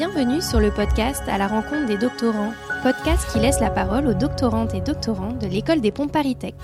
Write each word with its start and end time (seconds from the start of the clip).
Bienvenue 0.00 0.40
sur 0.40 0.60
le 0.60 0.70
podcast 0.70 1.24
À 1.28 1.36
la 1.36 1.46
rencontre 1.46 1.84
des 1.84 1.98
doctorants, 1.98 2.54
podcast 2.82 3.30
qui 3.30 3.38
laisse 3.38 3.60
la 3.60 3.68
parole 3.68 4.06
aux 4.06 4.14
doctorantes 4.14 4.72
et 4.72 4.80
doctorants 4.80 5.34
de 5.34 5.46
l'école 5.46 5.82
des 5.82 5.90
ponts 5.92 6.08
Paris-Tech. 6.08 6.54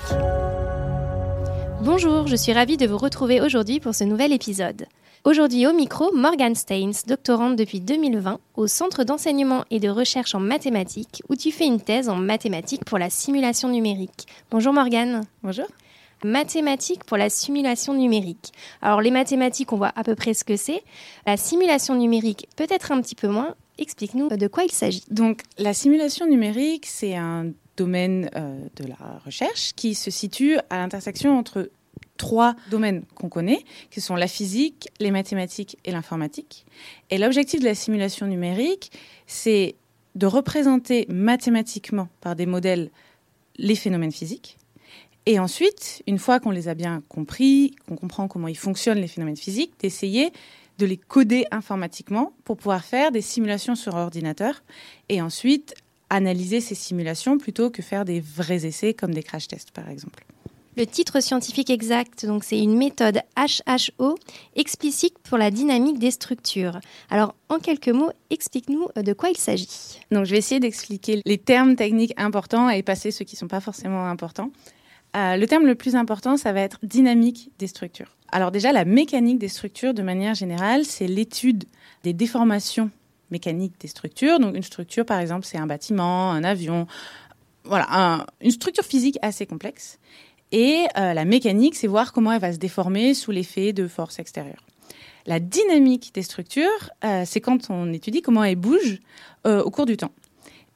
Bonjour, 1.82 2.28
je 2.28 2.34
suis 2.34 2.54
ravie 2.54 2.78
de 2.78 2.86
vous 2.86 2.96
retrouver 2.96 3.42
aujourd'hui 3.42 3.78
pour 3.78 3.94
ce 3.94 4.04
nouvel 4.04 4.32
épisode. 4.32 4.86
Aujourd'hui 5.24 5.66
au 5.66 5.74
micro, 5.74 6.14
Morgan 6.14 6.54
Steins, 6.54 7.02
doctorante 7.06 7.56
depuis 7.56 7.80
2020 7.80 8.40
au 8.54 8.66
Centre 8.68 9.04
d'enseignement 9.04 9.66
et 9.70 9.80
de 9.80 9.90
recherche 9.90 10.34
en 10.34 10.40
mathématiques, 10.40 11.22
où 11.28 11.36
tu 11.36 11.52
fais 11.52 11.66
une 11.66 11.82
thèse 11.82 12.08
en 12.08 12.16
mathématiques 12.16 12.86
pour 12.86 12.96
la 12.96 13.10
simulation 13.10 13.68
numérique. 13.68 14.26
Bonjour 14.50 14.72
Morgan. 14.72 15.20
Bonjour 15.42 15.66
mathématiques 16.26 17.04
pour 17.04 17.16
la 17.16 17.30
simulation 17.30 17.94
numérique. 17.94 18.52
Alors 18.82 19.00
les 19.00 19.10
mathématiques, 19.10 19.72
on 19.72 19.76
voit 19.76 19.92
à 19.96 20.04
peu 20.04 20.14
près 20.14 20.34
ce 20.34 20.44
que 20.44 20.56
c'est. 20.56 20.82
La 21.26 21.36
simulation 21.36 21.94
numérique, 21.94 22.48
peut-être 22.56 22.92
un 22.92 23.00
petit 23.00 23.14
peu 23.14 23.28
moins. 23.28 23.54
Explique-nous 23.78 24.28
de 24.28 24.46
quoi 24.48 24.64
il 24.64 24.72
s'agit. 24.72 25.04
Donc 25.10 25.42
la 25.58 25.74
simulation 25.74 26.26
numérique, 26.26 26.86
c'est 26.86 27.14
un 27.14 27.52
domaine 27.76 28.30
euh, 28.34 28.58
de 28.76 28.86
la 28.86 29.20
recherche 29.24 29.72
qui 29.74 29.94
se 29.94 30.10
situe 30.10 30.58
à 30.70 30.78
l'intersection 30.78 31.38
entre 31.38 31.70
trois 32.16 32.56
domaines 32.70 33.04
qu'on 33.14 33.28
connaît, 33.28 33.62
qui 33.90 34.00
sont 34.00 34.16
la 34.16 34.26
physique, 34.26 34.88
les 35.00 35.10
mathématiques 35.10 35.76
et 35.84 35.92
l'informatique. 35.92 36.64
Et 37.10 37.18
l'objectif 37.18 37.60
de 37.60 37.66
la 37.66 37.74
simulation 37.74 38.26
numérique, 38.26 38.90
c'est 39.26 39.74
de 40.14 40.26
représenter 40.26 41.06
mathématiquement 41.10 42.08
par 42.22 42.34
des 42.34 42.46
modèles 42.46 42.90
les 43.58 43.74
phénomènes 43.74 44.12
physiques 44.12 44.56
et 45.26 45.40
ensuite, 45.40 46.02
une 46.06 46.18
fois 46.18 46.38
qu'on 46.38 46.50
les 46.50 46.68
a 46.68 46.74
bien 46.74 47.02
compris, 47.08 47.74
qu'on 47.88 47.96
comprend 47.96 48.28
comment 48.28 48.48
ils 48.48 48.56
fonctionnent 48.56 49.00
les 49.00 49.08
phénomènes 49.08 49.36
physiques, 49.36 49.72
d'essayer 49.80 50.32
de 50.78 50.86
les 50.86 50.96
coder 50.96 51.46
informatiquement 51.50 52.32
pour 52.44 52.56
pouvoir 52.56 52.84
faire 52.84 53.10
des 53.10 53.22
simulations 53.22 53.74
sur 53.74 53.94
ordinateur 53.94 54.62
et 55.08 55.20
ensuite 55.20 55.74
analyser 56.10 56.60
ces 56.60 56.76
simulations 56.76 57.38
plutôt 57.38 57.70
que 57.70 57.82
faire 57.82 58.04
des 58.04 58.20
vrais 58.20 58.64
essais 58.66 58.94
comme 58.94 59.12
des 59.12 59.22
crash 59.22 59.48
tests 59.48 59.72
par 59.72 59.88
exemple. 59.88 60.24
Le 60.76 60.86
titre 60.86 61.20
scientifique 61.20 61.70
exact, 61.70 62.26
donc 62.26 62.44
c'est 62.44 62.58
une 62.58 62.76
méthode 62.76 63.22
HHO 63.34 64.14
explicite 64.56 65.18
pour 65.20 65.38
la 65.38 65.50
dynamique 65.50 65.98
des 65.98 66.10
structures. 66.10 66.80
Alors, 67.08 67.34
en 67.48 67.58
quelques 67.58 67.88
mots, 67.88 68.10
explique-nous 68.28 68.88
de 68.94 69.12
quoi 69.14 69.30
il 69.30 69.38
s'agit. 69.38 69.98
Donc, 70.10 70.26
je 70.26 70.32
vais 70.32 70.36
essayer 70.36 70.60
d'expliquer 70.60 71.22
les 71.24 71.38
termes 71.38 71.76
techniques 71.76 72.12
importants 72.18 72.68
et 72.68 72.82
passer 72.82 73.10
ceux 73.10 73.24
qui 73.24 73.36
ne 73.36 73.38
sont 73.38 73.48
pas 73.48 73.60
forcément 73.60 74.06
importants. 74.06 74.50
Euh, 75.16 75.36
le 75.36 75.46
terme 75.46 75.66
le 75.66 75.74
plus 75.74 75.96
important, 75.96 76.36
ça 76.36 76.52
va 76.52 76.60
être 76.60 76.78
dynamique 76.82 77.50
des 77.58 77.66
structures. 77.66 78.16
Alors 78.32 78.50
déjà, 78.50 78.72
la 78.72 78.84
mécanique 78.84 79.38
des 79.38 79.48
structures, 79.48 79.94
de 79.94 80.02
manière 80.02 80.34
générale, 80.34 80.84
c'est 80.84 81.06
l'étude 81.06 81.64
des 82.02 82.12
déformations 82.12 82.90
mécaniques 83.30 83.74
des 83.80 83.88
structures. 83.88 84.38
Donc 84.38 84.54
une 84.54 84.62
structure, 84.62 85.06
par 85.06 85.18
exemple, 85.20 85.46
c'est 85.46 85.58
un 85.58 85.66
bâtiment, 85.66 86.32
un 86.32 86.44
avion, 86.44 86.86
voilà, 87.64 88.26
une 88.42 88.50
structure 88.50 88.84
physique 88.84 89.18
assez 89.22 89.46
complexe. 89.46 89.98
Et 90.52 90.84
euh, 90.98 91.14
la 91.14 91.24
mécanique, 91.24 91.76
c'est 91.76 91.86
voir 91.86 92.12
comment 92.12 92.32
elle 92.32 92.40
va 92.40 92.52
se 92.52 92.58
déformer 92.58 93.14
sous 93.14 93.30
l'effet 93.30 93.72
de 93.72 93.88
forces 93.88 94.18
extérieures. 94.18 94.64
La 95.24 95.40
dynamique 95.40 96.12
des 96.14 96.22
structures, 96.22 96.90
euh, 97.04 97.22
c'est 97.24 97.40
quand 97.40 97.70
on 97.70 97.92
étudie 97.92 98.22
comment 98.22 98.44
elles 98.44 98.56
bougent 98.56 99.00
au 99.44 99.70
cours 99.70 99.86
du 99.86 99.96
temps. 99.96 100.10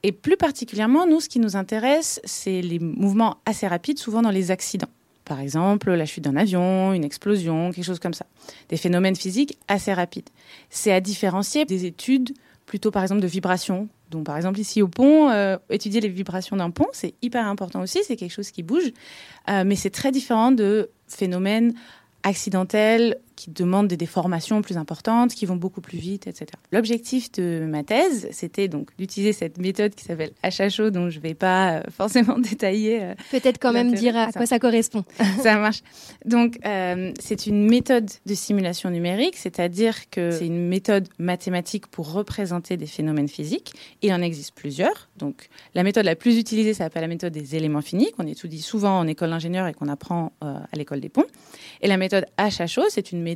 Et 0.03 0.11
plus 0.11 0.37
particulièrement, 0.37 1.05
nous, 1.05 1.19
ce 1.19 1.29
qui 1.29 1.39
nous 1.39 1.55
intéresse, 1.55 2.19
c'est 2.23 2.61
les 2.61 2.79
mouvements 2.79 3.37
assez 3.45 3.67
rapides, 3.67 3.99
souvent 3.99 4.21
dans 4.21 4.31
les 4.31 4.51
accidents. 4.51 4.89
Par 5.25 5.39
exemple, 5.39 5.91
la 5.91 6.05
chute 6.05 6.23
d'un 6.23 6.35
avion, 6.35 6.93
une 6.93 7.03
explosion, 7.03 7.71
quelque 7.71 7.85
chose 7.85 7.99
comme 7.99 8.13
ça. 8.13 8.25
Des 8.69 8.77
phénomènes 8.77 9.15
physiques 9.15 9.57
assez 9.67 9.93
rapides. 9.93 10.29
C'est 10.69 10.91
à 10.91 10.99
différencier 10.99 11.65
des 11.65 11.85
études 11.85 12.33
plutôt, 12.65 12.89
par 12.89 13.03
exemple, 13.03 13.21
de 13.21 13.27
vibrations. 13.27 13.87
Donc, 14.09 14.25
par 14.25 14.35
exemple, 14.35 14.59
ici 14.59 14.81
au 14.81 14.87
pont, 14.87 15.29
euh, 15.29 15.57
étudier 15.69 16.01
les 16.01 16.09
vibrations 16.09 16.57
d'un 16.57 16.71
pont, 16.71 16.87
c'est 16.91 17.13
hyper 17.21 17.45
important 17.47 17.81
aussi, 17.81 17.99
c'est 18.03 18.15
quelque 18.15 18.33
chose 18.33 18.51
qui 18.51 18.63
bouge. 18.63 18.91
Euh, 19.49 19.63
mais 19.65 19.75
c'est 19.75 19.89
très 19.89 20.11
différent 20.11 20.51
de 20.51 20.89
phénomènes 21.07 21.73
accidentelles 22.23 23.17
qui 23.41 23.49
demandent 23.49 23.87
des 23.87 23.97
déformations 23.97 24.61
plus 24.61 24.77
importantes, 24.77 25.33
qui 25.33 25.47
vont 25.47 25.55
beaucoup 25.55 25.81
plus 25.81 25.97
vite, 25.97 26.27
etc. 26.27 26.45
L'objectif 26.71 27.31
de 27.31 27.65
ma 27.67 27.83
thèse, 27.83 28.27
c'était 28.29 28.67
donc 28.67 28.89
d'utiliser 28.99 29.33
cette 29.33 29.57
méthode 29.57 29.95
qui 29.95 30.05
s'appelle 30.05 30.31
HHO, 30.43 30.91
dont 30.91 31.09
je 31.09 31.17
ne 31.17 31.23
vais 31.23 31.33
pas 31.33 31.77
euh, 31.77 31.81
forcément 31.89 32.37
détailler. 32.37 33.01
Euh, 33.01 33.15
Peut-être 33.31 33.57
quand 33.59 33.73
même 33.73 33.95
dire 33.95 34.15
à 34.15 34.31
quoi 34.31 34.45
ça 34.45 34.59
correspond. 34.59 35.03
ça 35.41 35.57
marche. 35.57 35.81
Donc, 36.23 36.59
euh, 36.67 37.11
c'est 37.19 37.47
une 37.47 37.67
méthode 37.67 38.11
de 38.27 38.35
simulation 38.35 38.91
numérique, 38.91 39.37
c'est-à-dire 39.37 40.11
que 40.11 40.29
c'est 40.29 40.45
une 40.45 40.67
méthode 40.67 41.09
mathématique 41.17 41.87
pour 41.87 42.13
représenter 42.13 42.77
des 42.77 42.85
phénomènes 42.85 43.27
physiques. 43.27 43.73
Il 44.03 44.13
en 44.13 44.21
existe 44.21 44.53
plusieurs. 44.53 45.09
Donc, 45.17 45.49
la 45.73 45.81
méthode 45.81 46.05
la 46.05 46.15
plus 46.15 46.37
utilisée 46.37 46.75
s'appelle 46.75 47.01
la 47.01 47.07
méthode 47.07 47.33
des 47.33 47.55
éléments 47.55 47.81
finis, 47.81 48.11
qu'on 48.11 48.27
étudie 48.27 48.61
souvent 48.61 48.99
en 48.99 49.07
école 49.07 49.31
d'ingénieur 49.31 49.65
et 49.65 49.73
qu'on 49.73 49.87
apprend 49.87 50.31
à 50.41 50.75
l'école 50.75 50.99
des 50.99 51.09
ponts. 51.09 51.25
Et 51.81 51.87
la 51.87 51.97
méthode 51.97 52.25
HHO, 52.37 52.83
c'est 52.89 53.11
une 53.11 53.23
méthode 53.23 53.30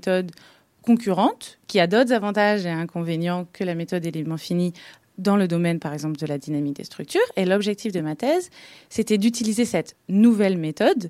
concurrente 0.81 1.57
qui 1.67 1.79
a 1.79 1.87
d'autres 1.87 2.13
avantages 2.13 2.65
et 2.65 2.69
inconvénients 2.69 3.47
que 3.51 3.63
la 3.63 3.75
méthode 3.75 4.05
élément 4.05 4.37
fini 4.37 4.73
dans 5.17 5.37
le 5.37 5.47
domaine, 5.47 5.79
par 5.79 5.93
exemple, 5.93 6.17
de 6.17 6.25
la 6.25 6.37
dynamique 6.37 6.75
des 6.75 6.83
structures. 6.83 7.21
Et 7.35 7.45
l'objectif 7.45 7.91
de 7.91 8.01
ma 8.01 8.15
thèse, 8.15 8.49
c'était 8.89 9.17
d'utiliser 9.17 9.65
cette 9.65 9.95
nouvelle 10.09 10.57
méthode 10.57 11.09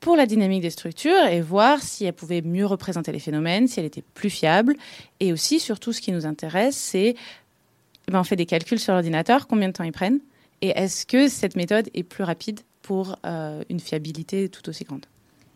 pour 0.00 0.16
la 0.16 0.26
dynamique 0.26 0.62
des 0.62 0.70
structures 0.70 1.26
et 1.26 1.40
voir 1.40 1.82
si 1.82 2.04
elle 2.04 2.12
pouvait 2.12 2.42
mieux 2.42 2.66
représenter 2.66 3.12
les 3.12 3.18
phénomènes, 3.18 3.66
si 3.66 3.80
elle 3.80 3.86
était 3.86 4.04
plus 4.14 4.30
fiable. 4.30 4.76
Et 5.20 5.32
aussi, 5.32 5.60
surtout, 5.60 5.92
ce 5.92 6.00
qui 6.00 6.12
nous 6.12 6.26
intéresse, 6.26 6.76
c'est, 6.76 7.14
eh 8.08 8.12
ben, 8.12 8.20
on 8.20 8.24
fait 8.24 8.36
des 8.36 8.46
calculs 8.46 8.78
sur 8.78 8.92
l'ordinateur, 8.92 9.46
combien 9.46 9.68
de 9.68 9.72
temps 9.72 9.84
ils 9.84 9.92
prennent, 9.92 10.20
et 10.60 10.68
est-ce 10.70 11.06
que 11.06 11.28
cette 11.28 11.56
méthode 11.56 11.88
est 11.94 12.02
plus 12.02 12.24
rapide 12.24 12.60
pour 12.82 13.16
euh, 13.24 13.62
une 13.68 13.80
fiabilité 13.80 14.48
tout 14.48 14.68
aussi 14.68 14.84
grande? 14.84 15.06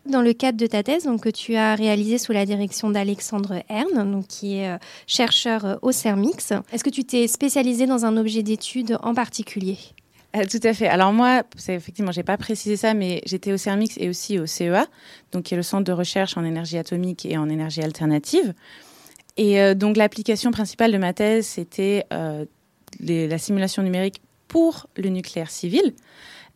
Dans 0.04 0.20
le 0.20 0.32
cadre 0.32 0.58
de 0.58 0.66
ta 0.66 0.82
thèse, 0.82 1.04
donc, 1.04 1.22
que 1.22 1.28
tu 1.28 1.54
as 1.54 1.76
réalisée 1.76 2.18
sous 2.18 2.32
la 2.32 2.44
direction 2.44 2.90
d'Alexandre 2.90 3.62
Hern, 3.68 4.10
donc, 4.10 4.26
qui 4.26 4.56
est 4.56 4.68
euh, 4.68 4.78
chercheur 5.06 5.64
euh, 5.64 5.76
au 5.80 5.92
CERMIX, 5.92 6.54
est-ce 6.72 6.82
que 6.82 6.90
tu 6.90 7.04
t'es 7.04 7.28
spécialisé 7.28 7.86
dans 7.86 8.04
un 8.04 8.16
objet 8.16 8.42
d'étude 8.42 8.98
en 9.04 9.14
particulier? 9.14 9.78
Euh, 10.34 10.44
tout 10.50 10.58
à 10.64 10.74
fait. 10.74 10.88
Alors 10.88 11.12
moi, 11.12 11.44
c'est 11.56 11.74
effectivement, 11.74 12.10
j'ai 12.10 12.24
pas 12.24 12.36
précisé 12.36 12.76
ça, 12.76 12.94
mais 12.94 13.22
j'étais 13.26 13.52
au 13.52 13.56
CERMIX 13.56 13.96
et 13.98 14.08
aussi 14.08 14.40
au 14.40 14.46
CEA, 14.46 14.86
donc 15.30 15.44
qui 15.44 15.54
est 15.54 15.56
le 15.56 15.62
centre 15.62 15.84
de 15.84 15.92
recherche 15.92 16.36
en 16.36 16.44
énergie 16.44 16.78
atomique 16.78 17.24
et 17.24 17.36
en 17.38 17.48
énergie 17.48 17.82
alternative. 17.82 18.54
Et 19.36 19.74
donc 19.74 19.96
l'application 19.96 20.50
principale 20.50 20.92
de 20.92 20.98
ma 20.98 21.12
thèse, 21.14 21.46
c'était 21.46 22.06
la 22.10 23.38
simulation 23.38 23.82
numérique 23.82 24.20
pour 24.48 24.86
le 24.96 25.08
nucléaire 25.08 25.50
civil. 25.50 25.94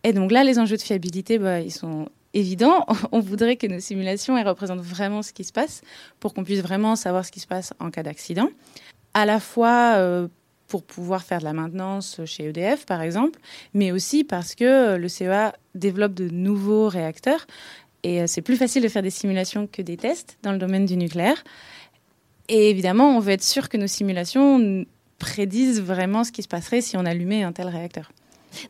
Et 0.04 0.12
donc 0.12 0.30
là, 0.30 0.44
les 0.44 0.58
enjeux 0.58 0.76
de 0.76 0.82
fiabilité, 0.82 1.38
bah, 1.38 1.60
ils 1.60 1.72
sont 1.72 2.08
évident, 2.36 2.86
on 3.12 3.20
voudrait 3.20 3.56
que 3.56 3.66
nos 3.66 3.80
simulations 3.80 4.42
représentent 4.42 4.80
vraiment 4.80 5.22
ce 5.22 5.32
qui 5.32 5.44
se 5.44 5.52
passe 5.52 5.82
pour 6.20 6.34
qu'on 6.34 6.44
puisse 6.44 6.60
vraiment 6.60 6.96
savoir 6.96 7.24
ce 7.24 7.32
qui 7.32 7.40
se 7.40 7.46
passe 7.46 7.72
en 7.80 7.90
cas 7.90 8.02
d'accident. 8.02 8.50
À 9.14 9.24
la 9.24 9.40
fois 9.40 9.94
euh, 9.96 10.28
pour 10.68 10.82
pouvoir 10.82 11.22
faire 11.22 11.38
de 11.38 11.44
la 11.44 11.52
maintenance 11.52 12.20
chez 12.24 12.44
EDF, 12.48 12.86
par 12.86 13.00
exemple, 13.00 13.38
mais 13.72 13.92
aussi 13.92 14.24
parce 14.24 14.54
que 14.54 14.96
le 14.96 15.08
CEA 15.08 15.54
développe 15.74 16.14
de 16.14 16.28
nouveaux 16.28 16.88
réacteurs 16.88 17.46
et 18.02 18.22
euh, 18.22 18.26
c'est 18.26 18.42
plus 18.42 18.56
facile 18.56 18.82
de 18.82 18.88
faire 18.88 19.02
des 19.02 19.10
simulations 19.10 19.66
que 19.66 19.82
des 19.82 19.96
tests 19.96 20.38
dans 20.42 20.52
le 20.52 20.58
domaine 20.58 20.86
du 20.86 20.96
nucléaire. 20.96 21.42
Et 22.48 22.70
évidemment, 22.70 23.16
on 23.16 23.20
veut 23.20 23.32
être 23.32 23.42
sûr 23.42 23.68
que 23.68 23.76
nos 23.76 23.88
simulations 23.88 24.84
prédisent 25.18 25.80
vraiment 25.80 26.22
ce 26.22 26.30
qui 26.30 26.42
se 26.42 26.48
passerait 26.48 26.82
si 26.82 26.96
on 26.96 27.04
allumait 27.04 27.42
un 27.42 27.52
tel 27.52 27.68
réacteur. 27.68 28.12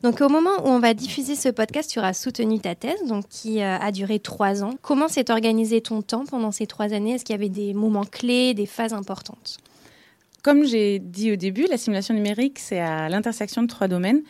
Donc 0.03 0.21
au 0.21 0.29
moment 0.29 0.51
où 0.65 0.69
on 0.69 0.79
va 0.79 0.95
diffuser 0.95 1.37
ce 1.37 1.49
podcast, 1.49 1.91
tu 1.91 1.99
auras 1.99 2.13
soutenu 2.13 2.59
ta 2.59 2.75
thèse, 2.75 3.05
donc 3.07 3.29
qui 3.29 3.63
euh, 3.63 3.79
a 3.79 3.93
duré 3.93 4.19
trois 4.19 4.65
ans. 4.65 4.75
Comment 4.83 5.09
s'est 5.09 5.31
organisé 5.31 5.81
ton 5.81 6.03
temps 6.03 6.25
pendant 6.27 6.53
ces 6.53 6.67
trois 6.67 6.93
années? 6.93 7.15
Est-ce 7.15 7.25
qu'il 7.25 7.35
y 7.35 7.39
avait 7.39 7.49
des 7.49 7.75
moments 7.75 8.05
clés, 8.05 8.55
des 8.55 8.67
phases 8.67 8.93
importantes? 8.93 9.59
Comme 10.43 10.65
j'ai 10.65 10.99
dit 10.99 11.33
au 11.33 11.37
début, 11.37 11.67
la 11.69 11.77
simulation 11.77 12.15
numérique, 12.15 12.59
c'est 12.59 12.79
à 12.79 13.09
l'intersection 13.09 13.63
de 13.63 13.67
trois 13.67 13.89
domaines. 13.89 14.23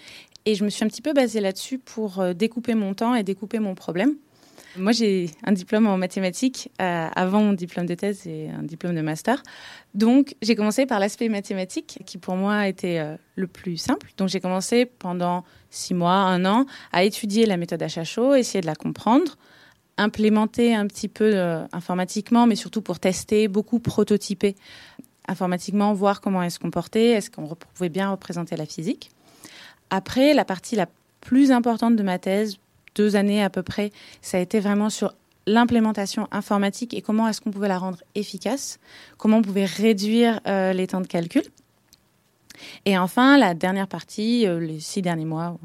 Et 0.47 0.55
je 0.55 0.65
me 0.65 0.70
suis 0.70 0.85
un 0.85 0.88
petit 0.88 1.03
peu 1.03 1.12
basée 1.12 1.41
là-dessus 1.41 1.79
pour 1.79 2.20
euh, 2.20 2.32
découper 2.32 2.75
mon 2.75 2.94
temps 2.94 3.15
et 3.15 3.23
découper 3.23 3.59
mon 3.59 3.75
problème. 3.75 4.15
Moi, 4.78 4.93
j'ai 4.93 5.31
un 5.44 5.52
diplôme 5.52 5.87
en 5.87 5.96
mathématiques 5.96 6.70
euh, 6.81 7.08
avant 7.14 7.40
mon 7.40 7.52
diplôme 7.52 7.87
de 7.87 7.94
thèse 7.94 8.26
et 8.26 8.49
un 8.50 8.62
diplôme 8.62 8.94
de 8.94 9.00
master. 9.00 9.43
Donc, 9.94 10.34
j'ai 10.43 10.55
commencé 10.55 10.87
par 10.87 11.00
l'aspect 11.00 11.28
mathématique, 11.28 12.02
qui 12.05 12.19
pour 12.19 12.37
moi 12.37 12.69
était 12.69 12.99
euh, 12.99 13.17
le 13.37 13.46
plus 13.46 13.76
simple. 13.76 14.12
Donc, 14.17 14.28
j'ai 14.28 14.40
commencé 14.40 14.87
pendant 14.87 15.44
six 15.70 15.94
mois, 15.94 16.14
un 16.14 16.44
an, 16.44 16.67
à 16.93 17.05
étudier 17.05 17.46
la 17.46 17.56
méthode 17.56 17.82
HHO, 17.82 18.34
essayer 18.34 18.61
de 18.61 18.67
la 18.67 18.75
comprendre, 18.75 19.37
implémenter 19.96 20.75
un 20.75 20.87
petit 20.87 21.08
peu 21.08 21.32
euh, 21.34 21.64
informatiquement, 21.72 22.46
mais 22.46 22.56
surtout 22.56 22.82
pour 22.82 22.99
tester, 22.99 23.49
beaucoup 23.49 23.79
prototyper 23.79 24.56
informatiquement, 25.29 25.93
voir 25.93 26.20
comment 26.20 26.43
elle 26.43 26.50
se 26.50 26.58
comportait, 26.58 27.11
est-ce 27.11 27.31
qu'on 27.31 27.46
pouvait 27.46 27.88
bien 27.88 28.11
représenter 28.11 28.56
la 28.56 28.67
physique. 28.67 29.11
Après, 29.90 30.34
la 30.34 30.44
partie 30.44 30.76
la 30.76 30.87
plus 31.20 31.50
importante 31.50 31.96
de 31.96 32.02
ma 32.02 32.19
thèse, 32.19 32.58
deux 32.96 33.14
années 33.14 33.43
à 33.43 33.50
peu 33.50 33.62
près, 33.62 33.93
ça 34.22 34.38
a 34.38 34.40
été 34.40 34.58
vraiment 34.58 34.90
sur 34.90 35.14
l'implémentation 35.46 36.26
informatique 36.32 36.93
et 36.94 37.02
comment 37.02 37.28
est-ce 37.28 37.40
qu'on 37.40 37.52
pouvait 37.52 37.69
la 37.69 37.78
rendre 37.78 38.02
efficace, 38.14 38.81
comment 39.16 39.38
on 39.38 39.43
pouvait 39.43 39.64
réduire 39.64 40.40
euh, 40.48 40.72
les 40.72 40.88
temps 40.88 41.00
de 41.00 41.06
calcul. 41.06 41.44
Et 42.84 42.98
enfin, 42.98 43.38
la 43.38 43.54
dernière 43.54 43.87
partie, 43.87 44.46
euh, 44.46 44.58
les 44.58 44.81
six 44.81 45.02
derniers 45.02 45.25
mois 45.25 45.56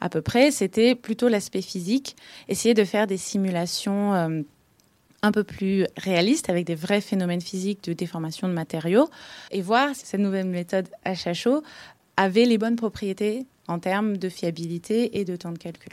à 0.00 0.08
peu 0.08 0.20
près, 0.20 0.50
c'était 0.50 0.94
plutôt 0.94 1.28
l'aspect 1.28 1.62
physique, 1.62 2.16
essayer 2.48 2.74
de 2.74 2.84
faire 2.84 3.06
des 3.06 3.16
simulations 3.16 4.12
euh, 4.14 4.42
un 5.22 5.32
peu 5.32 5.44
plus 5.44 5.86
réalistes 5.96 6.50
avec 6.50 6.66
des 6.66 6.74
vrais 6.74 7.00
phénomènes 7.00 7.40
physiques 7.40 7.84
de 7.84 7.92
déformation 7.92 8.48
de 8.48 8.52
matériaux 8.52 9.08
et 9.52 9.62
voir 9.62 9.94
si 9.94 10.04
cette 10.04 10.20
nouvelle 10.20 10.48
méthode 10.48 10.88
HHO 11.06 11.62
avait 12.16 12.44
les 12.44 12.58
bonnes 12.58 12.76
propriétés 12.76 13.46
en 13.68 13.78
termes 13.78 14.16
de 14.16 14.28
fiabilité 14.28 15.20
et 15.20 15.24
de 15.24 15.36
temps 15.36 15.52
de 15.52 15.58
calcul. 15.58 15.92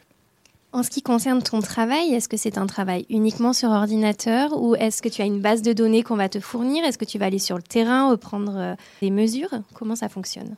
En 0.72 0.84
ce 0.84 0.92
qui 0.92 1.02
concerne 1.02 1.42
ton 1.42 1.62
travail, 1.62 2.14
est-ce 2.14 2.30
que 2.30 2.38
c'est 2.38 2.60
un 2.60 2.68
travail 2.68 3.08
uniquement 3.10 3.54
sur 3.54 3.70
ordinateur 3.70 4.62
ou 4.62 4.76
est-ce 4.76 5.02
que 5.02 5.10
tu 5.10 5.24
as 5.24 5.26
une 5.26 5.42
base 5.42 5.64
de 5.64 5.74
données 5.74 6.04
qu'on 6.04 6.16
va 6.16 6.30
te 6.30 6.40
fournir? 6.40 6.86
Est-ce 6.86 7.00
que 7.00 7.06
tu 7.06 7.18
vas 7.18 7.26
aller 7.26 7.40
sur 7.40 7.58
le 7.58 7.64
terrain, 7.64 8.12
reprendre 8.12 8.54
euh, 8.56 8.76
des 9.02 9.10
mesures? 9.10 9.50
Comment 9.74 9.96
ça 9.96 10.10
fonctionne? 10.10 10.56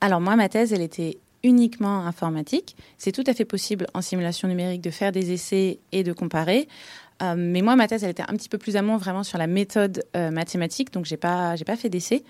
Alors 0.00 0.20
moi, 0.20 0.36
ma 0.36 0.48
thèse, 0.48 0.72
elle 0.72 0.82
était 0.82 1.18
uniquement 1.42 2.06
informatique. 2.06 2.76
C'est 2.98 3.10
tout 3.10 3.24
à 3.26 3.34
fait 3.34 3.44
possible 3.44 3.88
en 3.94 4.00
simulation 4.00 4.46
numérique 4.46 4.80
de 4.80 4.90
faire 4.90 5.10
des 5.10 5.32
essais 5.32 5.80
et 5.90 6.04
de 6.04 6.12
comparer. 6.12 6.68
Euh, 7.20 7.34
mais 7.36 7.62
moi, 7.62 7.74
ma 7.74 7.88
thèse, 7.88 8.04
elle 8.04 8.10
était 8.10 8.22
un 8.22 8.36
petit 8.36 8.48
peu 8.48 8.58
plus 8.58 8.76
amont 8.76 8.96
vraiment 8.96 9.24
sur 9.24 9.38
la 9.38 9.48
méthode 9.48 10.04
euh, 10.16 10.30
mathématique, 10.30 10.92
donc 10.92 11.04
j'ai 11.04 11.16
pas, 11.16 11.56
pas 11.66 11.76
fait 11.76 11.88
d'essais. 11.88 12.22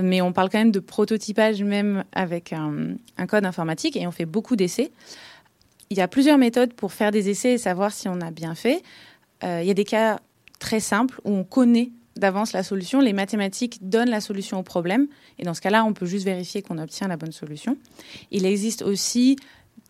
Mais 0.00 0.22
on 0.22 0.32
parle 0.32 0.48
quand 0.50 0.58
même 0.58 0.70
de 0.70 0.78
prototypage 0.78 1.64
même 1.64 2.04
avec 2.12 2.52
un 2.52 3.26
code 3.26 3.44
informatique 3.44 3.96
et 3.96 4.06
on 4.06 4.12
fait 4.12 4.24
beaucoup 4.24 4.54
d'essais 4.54 4.92
il 5.90 5.98
y 5.98 6.00
a 6.00 6.08
plusieurs 6.08 6.38
méthodes 6.38 6.72
pour 6.72 6.92
faire 6.92 7.10
des 7.10 7.30
essais 7.30 7.54
et 7.54 7.58
savoir 7.58 7.92
si 7.92 8.08
on 8.08 8.20
a 8.20 8.30
bien 8.30 8.54
fait. 8.54 8.82
Euh, 9.42 9.60
il 9.60 9.66
y 9.66 9.70
a 9.70 9.74
des 9.74 9.84
cas 9.84 10.20
très 10.60 10.78
simples 10.78 11.20
où 11.24 11.32
on 11.32 11.42
connaît 11.42 11.90
d'avance 12.14 12.52
la 12.52 12.62
solution. 12.62 13.00
Les 13.00 13.12
mathématiques 13.12 13.88
donnent 13.88 14.10
la 14.10 14.20
solution 14.20 14.60
au 14.60 14.62
problème. 14.62 15.08
Et 15.40 15.44
dans 15.44 15.54
ce 15.54 15.60
cas-là, 15.60 15.84
on 15.84 15.92
peut 15.92 16.06
juste 16.06 16.24
vérifier 16.24 16.62
qu'on 16.62 16.78
obtient 16.78 17.08
la 17.08 17.16
bonne 17.16 17.32
solution. 17.32 17.76
Il 18.30 18.46
existe 18.46 18.82
aussi 18.82 19.36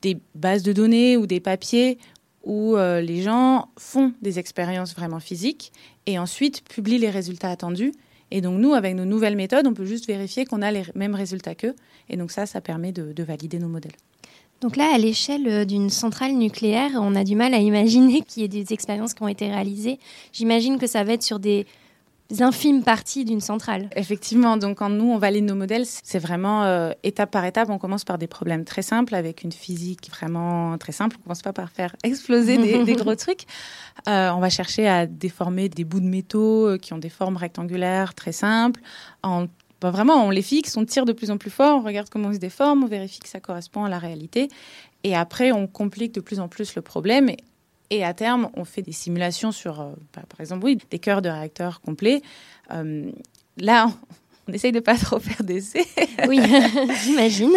des 0.01 0.19
bases 0.35 0.63
de 0.63 0.73
données 0.73 1.19
ou 1.19 1.27
des 1.27 1.41
papiers 1.41 1.99
où 2.45 2.77
euh, 2.77 3.03
les 3.03 3.21
gens 3.21 3.69
font 3.77 4.15
des 4.23 4.39
expériences 4.39 4.95
vraiment 4.95 5.21
physiques 5.21 5.71
et 6.07 6.19
ensuite 6.19 6.67
publient 6.67 6.99
les 6.99 7.11
résultats 7.11 7.51
attendus. 7.51 7.93
Et 8.31 8.41
donc 8.41 8.59
nous, 8.59 8.73
avec 8.73 8.95
nos 8.95 9.05
nouvelles 9.05 9.37
méthodes, 9.37 9.67
on 9.67 9.75
peut 9.75 9.85
juste 9.85 10.07
vérifier 10.07 10.47
qu'on 10.47 10.63
a 10.63 10.71
les 10.71 10.85
mêmes 10.95 11.15
résultats 11.15 11.55
qu'eux. 11.55 11.75
Et 12.09 12.17
donc 12.17 12.31
ça, 12.31 12.47
ça 12.47 12.63
permet 12.63 12.93
de 12.93 13.23
valider 13.23 13.59
nos 13.59 13.69
modèles. 13.69 13.93
Donc 14.61 14.77
là, 14.77 14.91
à 14.95 14.99
l'échelle 14.99 15.49
euh, 15.49 15.65
d'une 15.65 15.89
centrale 15.89 16.33
nucléaire, 16.33 16.91
on 16.95 17.15
a 17.15 17.25
du 17.25 17.35
mal 17.35 17.55
à 17.55 17.59
imaginer 17.59 18.21
qu'il 18.29 18.43
y 18.43 18.45
ait 18.45 18.49
des 18.49 18.73
expériences 18.73 19.15
qui 19.15 19.23
ont 19.23 19.29
été 19.29 19.49
réalisées. 19.49 19.99
J'imagine 20.33 20.79
que 20.79 20.87
ça 20.87 21.03
va 21.03 21.15
être 21.15 21.23
sur 21.23 21.39
des 21.39 21.67
infimes 22.41 22.85
parties 22.85 23.25
d'une 23.25 23.41
centrale. 23.41 23.89
Effectivement, 23.97 24.57
donc 24.57 24.79
quand 24.79 24.91
nous 24.91 25.11
on 25.11 25.19
valide 25.19 25.45
nos 25.47 25.57
modèles, 25.57 25.85
c'est 25.85 26.21
vraiment 26.21 26.63
euh, 26.63 26.93
étape 27.03 27.31
par 27.33 27.45
étape. 27.45 27.71
On 27.71 27.79
commence 27.79 28.05
par 28.05 28.19
des 28.19 28.29
problèmes 28.29 28.65
très 28.65 28.83
simples 28.83 29.17
avec 29.17 29.43
une 29.43 29.51
physique 29.51 30.09
vraiment 30.11 30.79
très 30.79 30.93
simple. 30.93 31.17
On 31.19 31.23
commence 31.25 31.43
pas 31.43 31.53
par 31.53 31.71
faire 31.71 31.97
exploser 32.05 32.57
des, 32.59 32.95
gros 32.95 33.15
trucs. 33.17 33.47
Euh, 34.09 34.31
on 34.31 34.39
va 34.39 34.51
chercher 34.51 34.87
à 34.87 35.07
déformer 35.07 35.69
des 35.69 35.85
bouts 35.85 36.01
de 36.01 36.07
métaux 36.07 36.79
qui 36.81 36.93
ont 36.93 36.99
des 36.99 37.09
formes 37.09 37.37
rectangulaires 37.37 38.15
très 38.15 38.33
simples 38.33 38.81
en 39.25 39.47
bah, 39.81 39.91
vraiment, 39.91 40.27
on 40.27 40.31
les 40.31 40.43
fixe, 40.43 40.77
on 40.77 40.85
tire 40.85 41.05
de 41.05 41.13
plus 41.13 41.31
en 41.31 41.39
plus 41.39 41.51
fort, 41.51 41.79
on 41.79 41.83
regarde 41.83 42.09
comment 42.11 42.31
ils 42.31 42.35
se 42.35 42.41
déforment, 42.41 42.85
on 42.85 42.87
vérifie 42.87 43.21
que 43.21 43.29
ça 43.29 43.41
correspond 43.41 43.85
à 43.85 43.89
la 43.89 43.99
réalité. 43.99 44.49
Et 45.05 45.17
après, 45.17 45.53
on 45.53 45.67
complique 45.67 46.13
de 46.15 46.21
plus 46.21 46.41
en 46.41 46.49
plus 46.49 46.75
le 46.75 46.83
problème. 46.83 47.31
Et, 47.91 48.05
à 48.05 48.15
terme, 48.15 48.51
on 48.55 48.65
fait 48.65 48.83
des 48.83 48.93
simulations 48.93 49.53
sur, 49.53 49.81
euh, 49.81 49.93
bah, 50.15 50.23
par 50.29 50.41
exemple, 50.41 50.65
oui, 50.65 50.79
des 50.91 50.99
cœurs 50.99 51.23
de 51.23 51.29
réacteurs 51.29 51.81
complets. 51.81 52.23
Euh, 52.73 53.11
là, 53.57 53.91
on 54.49 54.53
essaye 54.53 54.73
de 54.73 54.81
pas 54.81 54.97
trop 54.97 55.19
faire 55.19 55.43
d'essais. 55.43 55.87
Oui, 56.29 56.41
j'imagine. 57.03 57.53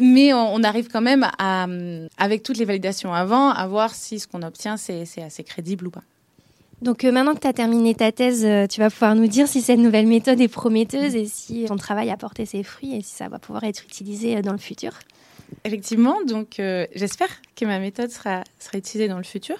Mais 0.00 0.32
on, 0.32 0.62
arrive 0.62 0.88
quand 0.88 1.00
même 1.00 1.28
à, 1.38 1.66
avec 2.18 2.42
toutes 2.42 2.58
les 2.58 2.64
validations 2.64 3.12
avant, 3.12 3.50
à 3.50 3.66
voir 3.66 3.94
si 3.94 4.20
ce 4.20 4.26
qu'on 4.26 4.42
obtient, 4.42 4.76
c'est 4.76 5.02
assez 5.22 5.44
crédible 5.44 5.88
ou 5.88 5.90
pas. 5.90 6.02
Donc 6.80 7.04
euh, 7.04 7.10
maintenant 7.10 7.34
que 7.34 7.40
tu 7.40 7.46
as 7.46 7.52
terminé 7.52 7.94
ta 7.94 8.12
thèse, 8.12 8.44
euh, 8.44 8.66
tu 8.66 8.80
vas 8.80 8.90
pouvoir 8.90 9.16
nous 9.16 9.26
dire 9.26 9.48
si 9.48 9.62
cette 9.62 9.80
nouvelle 9.80 10.06
méthode 10.06 10.40
est 10.40 10.48
prometteuse 10.48 11.16
et 11.16 11.26
si 11.26 11.64
ton 11.64 11.76
travail 11.76 12.10
a 12.10 12.16
porté 12.16 12.46
ses 12.46 12.62
fruits 12.62 12.94
et 12.94 13.02
si 13.02 13.10
ça 13.10 13.28
va 13.28 13.38
pouvoir 13.38 13.64
être 13.64 13.82
utilisé 13.82 14.36
euh, 14.36 14.42
dans 14.42 14.52
le 14.52 14.58
futur. 14.58 14.92
Effectivement, 15.64 16.22
donc 16.26 16.60
j'espère 16.94 17.28
que 17.56 17.64
ma 17.64 17.78
méthode 17.78 18.10
sera, 18.10 18.44
sera 18.58 18.76
utilisée 18.76 19.08
dans 19.08 19.16
le 19.16 19.24
futur. 19.24 19.56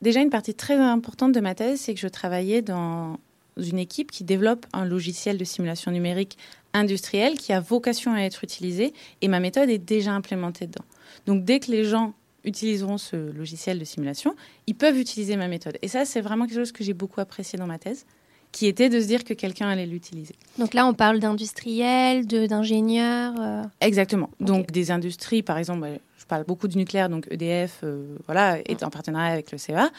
Déjà, 0.00 0.20
une 0.20 0.30
partie 0.30 0.54
très 0.54 0.74
importante 0.74 1.32
de 1.32 1.40
ma 1.40 1.54
thèse, 1.54 1.80
c'est 1.80 1.92
que 1.92 2.00
je 2.00 2.08
travaillais 2.08 2.62
dans 2.62 3.18
une 3.58 3.78
équipe 3.78 4.10
qui 4.10 4.24
développe 4.24 4.64
un 4.72 4.86
logiciel 4.86 5.36
de 5.36 5.44
simulation 5.44 5.90
numérique 5.90 6.38
industriel 6.72 7.36
qui 7.36 7.52
a 7.52 7.60
vocation 7.60 8.14
à 8.14 8.20
être 8.20 8.42
utilisé 8.42 8.94
et 9.20 9.28
ma 9.28 9.38
méthode 9.38 9.68
est 9.68 9.76
déjà 9.76 10.12
implémentée 10.12 10.66
dedans. 10.66 10.84
Donc 11.26 11.44
dès 11.44 11.60
que 11.60 11.70
les 11.70 11.84
gens 11.84 12.14
utiliseront 12.44 12.98
ce 12.98 13.16
logiciel 13.16 13.78
de 13.78 13.84
simulation, 13.84 14.34
ils 14.66 14.74
peuvent 14.74 14.98
utiliser 14.98 15.36
ma 15.36 15.48
méthode. 15.48 15.78
Et 15.82 15.88
ça, 15.88 16.04
c'est 16.04 16.20
vraiment 16.20 16.46
quelque 16.46 16.58
chose 16.58 16.72
que 16.72 16.84
j'ai 16.84 16.94
beaucoup 16.94 17.20
apprécié 17.20 17.58
dans 17.58 17.66
ma 17.66 17.78
thèse, 17.78 18.04
qui 18.52 18.66
était 18.66 18.90
de 18.90 19.00
se 19.00 19.06
dire 19.06 19.24
que 19.24 19.34
quelqu'un 19.34 19.68
allait 19.68 19.86
l'utiliser. 19.86 20.34
Donc 20.58 20.74
là, 20.74 20.86
on 20.86 20.92
parle 20.92 21.18
d'industriels, 21.18 22.26
d'ingénieurs. 22.26 23.34
Euh. 23.40 23.62
Exactement. 23.80 24.28
Donc 24.40 24.70
des 24.70 24.90
industries, 24.90 25.42
par 25.42 25.56
exemple, 25.56 25.88
je 26.18 26.26
parle 26.26 26.44
beaucoup 26.44 26.68
du 26.68 26.76
nucléaire, 26.76 27.08
donc 27.08 27.26
EDF, 27.30 27.80
euh, 27.82 28.16
voilà, 28.26 28.58
est 28.60 28.82
en 28.82 28.90
partenariat 28.90 29.32
avec 29.32 29.50
le 29.50 29.58
CEA, 29.58 29.90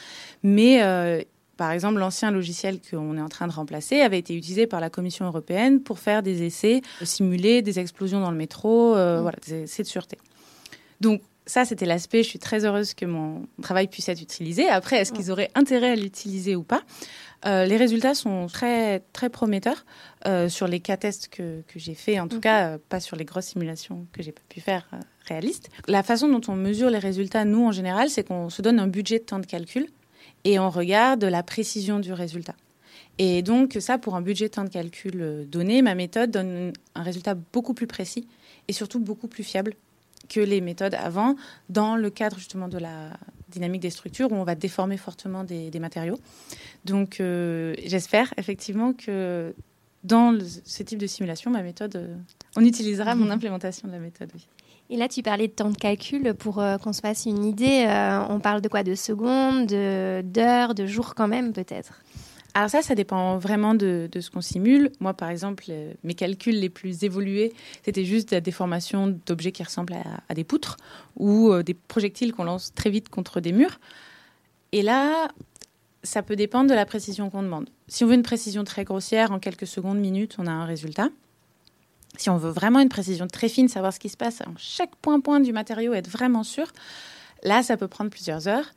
mais 0.44 0.84
euh, 0.84 1.22
par 1.58 1.72
exemple, 1.72 2.00
l'ancien 2.00 2.32
logiciel 2.32 2.80
qu'on 2.80 3.18
est 3.18 3.22
en 3.22 3.30
train 3.30 3.48
de 3.48 3.54
remplacer 3.54 4.02
avait 4.02 4.20
été 4.20 4.36
utilisé 4.36 4.68
par 4.68 4.80
la 4.80 4.90
Commission 4.90 5.26
européenne 5.26 5.82
pour 5.82 6.00
faire 6.00 6.22
des 6.24 6.44
essais, 6.44 6.82
simuler 7.04 7.62
des 7.62 7.80
explosions 7.80 8.20
dans 8.20 8.32
le 8.32 8.38
métro, 8.38 8.96
mm. 8.96 9.22
voilà, 9.22 9.38
des 9.48 9.64
essais 9.64 9.84
de 9.84 9.88
sûreté. 9.88 10.18
Donc, 11.02 11.22
ça, 11.46 11.66
c'était 11.66 11.86
l'aspect. 11.86 12.24
Je 12.24 12.30
suis 12.30 12.40
très 12.40 12.66
heureuse 12.66 12.94
que 12.94 13.06
mon 13.06 13.48
travail 13.62 13.88
puisse 13.88 14.08
être 14.10 14.22
utilisé. 14.22 14.68
Après, 14.68 14.98
est-ce 14.98 15.12
qu'ils 15.12 15.32
auraient 15.32 15.52
intérêt 15.56 15.92
à 15.92 15.96
l'utiliser 15.96 16.56
ou 16.56 16.64
pas? 16.64 16.84
Euh, 17.46 17.66
Les 17.66 17.76
résultats 17.76 18.16
sont 18.16 18.48
très, 18.48 19.02
très 19.12 19.30
prometteurs 19.30 19.86
euh, 20.26 20.48
sur 20.48 20.68
les 20.68 20.80
cas 20.80 20.96
tests 20.96 21.28
que, 21.28 21.62
que 21.68 21.80
j'ai 21.80 21.96
fait, 21.96 22.20
en 22.20 22.28
tout 22.28 22.40
cas, 22.40 22.70
euh, 22.70 22.78
pas 22.88 23.02
sur 23.02 23.18
les 23.18 23.26
grosses 23.26 23.48
simulations 23.48 24.08
que 24.14 24.24
j'ai 24.24 24.32
pas 24.32 24.42
pu 24.48 24.62
faire 24.62 24.88
réalistes. 25.28 25.70
La 25.88 26.04
façon 26.04 26.30
dont 26.30 26.42
on 26.48 26.56
mesure 26.56 26.90
les 26.90 27.00
résultats, 27.00 27.44
nous, 27.44 27.66
en 27.66 27.72
général, 27.72 28.10
c'est 28.10 28.26
qu'on 28.26 28.50
se 28.50 28.62
donne 28.62 28.80
un 28.80 28.88
budget 28.88 29.20
de 29.20 29.26
temps 29.26 29.40
de 29.40 29.46
calcul 29.46 29.88
et 30.46 30.60
on 30.60 30.70
regarde 30.70 31.24
la 31.26 31.44
précision 31.44 32.00
du 32.00 32.14
résultat. 32.14 32.56
Et 33.20 33.42
donc, 33.42 33.78
ça, 33.80 33.98
pour 33.98 34.16
un 34.16 34.22
budget 34.22 34.46
de 34.46 34.54
temps 34.54 34.64
de 34.64 34.70
calcul 34.70 35.46
donné, 35.48 35.82
ma 35.82 35.94
méthode 35.94 36.32
donne 36.32 36.74
un 36.96 37.04
résultat 37.04 37.36
beaucoup 37.36 37.74
plus 37.74 37.88
précis 37.88 38.28
et 38.68 38.74
surtout 38.74 39.00
beaucoup 39.00 39.28
plus 39.28 39.44
fiable 39.44 39.76
que 40.30 40.40
les 40.40 40.62
méthodes 40.62 40.96
avant, 40.96 41.36
dans 41.70 41.96
le 41.96 42.10
cadre 42.10 42.38
justement 42.38 42.68
de 42.68 42.78
la 42.78 43.12
dynamique 43.54 43.82
des 43.82 43.90
structures 43.90 44.32
où 44.32 44.36
on 44.36 44.44
va 44.44 44.56
déformer 44.56 44.98
fortement 44.98 45.44
des, 45.44 45.80
matériaux. 45.80 46.20
Donc 46.86 47.20
euh, 47.20 47.76
j'espère 47.86 48.34
effectivement 48.38 48.94
que 48.94 49.54
dans 50.04 50.38
ce 50.66 50.84
type 50.84 51.00
de 51.00 51.08
simulation, 51.08 51.52
ma 51.52 51.62
méthode, 51.62 51.96
euh, 51.96 52.16
on 52.58 52.66
utilisera 52.66 53.16
mon 53.16 53.30
implémentation 53.38 53.88
de 53.88 53.94
la 53.94 54.00
méthode. 54.00 54.32
Et 54.90 54.98
là, 54.98 55.08
tu 55.08 55.24
parlais 55.24 55.48
de 55.48 55.54
temps 55.54 55.70
de 55.70 55.78
calcul 55.78 56.34
pour 56.34 56.60
euh, 56.60 56.78
qu'on 56.78 56.92
se 56.92 57.00
fasse 57.00 57.26
une 57.26 57.46
idée. 57.46 57.86
on 58.30 58.40
parle 58.40 58.62
de 58.62 58.68
quoi? 58.68 58.84
De 58.84 58.96
secondes, 58.96 59.68
d'heures, 59.68 60.76
de 60.76 60.86
jours 60.86 61.16
quand 61.16 61.28
même 61.28 61.54
peut-être? 61.54 62.02
Alors 62.56 62.70
ça, 62.70 62.84
ça 62.84 62.94
dépend 62.94 63.38
vraiment 63.40 63.74
de, 63.74 64.08
ce 64.20 64.30
qu'on 64.30 64.42
simule. 64.42 64.92
Moi, 65.00 65.14
par 65.14 65.30
exemple, 65.30 65.66
euh, 65.70 65.94
mes 66.04 66.14
calculs 66.14 66.60
les 66.60 66.70
plus 66.70 67.04
évolués, 67.04 67.52
c'était 67.84 68.06
juste 68.06 68.32
la 68.32 68.42
déformation 68.42 69.08
d'objets 69.26 69.52
qui 69.52 69.64
ressemblent 69.64 69.96
à, 70.30 70.34
des 70.36 70.44
poutres 70.44 70.78
ou 71.18 71.52
euh, 71.52 71.64
des 71.64 71.74
projectiles 71.74 72.32
qu'on 72.32 72.44
lance 72.44 72.74
très 72.76 72.92
vite 72.92 73.10
contre 73.10 73.40
des 73.40 73.52
murs. 73.52 73.80
Et 74.72 74.84
là, 74.84 75.30
ça 76.04 76.22
peut 76.22 76.36
dépendre 76.36 76.70
de 76.70 76.76
la 76.76 76.86
précision 76.86 77.32
qu'on 77.32 77.42
demande. 77.42 77.70
Si 77.88 78.04
on 78.04 78.08
veut 78.08 78.14
une 78.14 78.24
précision 78.24 78.64
très 78.64 78.84
grossière, 78.84 79.32
en 79.32 79.40
quelques 79.40 79.68
secondes, 79.68 79.98
minutes, 79.98 80.36
on 80.38 80.46
a 80.46 80.52
un 80.52 80.66
résultat. 80.66 81.10
Si 82.18 82.30
on 82.30 82.38
veut 82.38 82.52
vraiment 82.52 82.80
une 82.80 82.90
précision 82.90 83.26
très 83.26 83.50
fine, 83.50 83.68
savoir 83.68 83.94
ce 83.94 84.00
qui 84.00 84.10
se 84.10 84.18
passe 84.18 84.42
en 84.42 84.54
chaque 84.58 84.96
point-point 84.98 85.40
du 85.40 85.54
matériau, 85.54 85.94
être 85.94 86.10
vraiment 86.10 86.44
sûr, 86.44 86.72
là, 87.42 87.64
ça 87.64 87.78
peut 87.78 87.88
prendre 87.88 88.12
plusieurs 88.12 88.48
heures. 88.48 88.70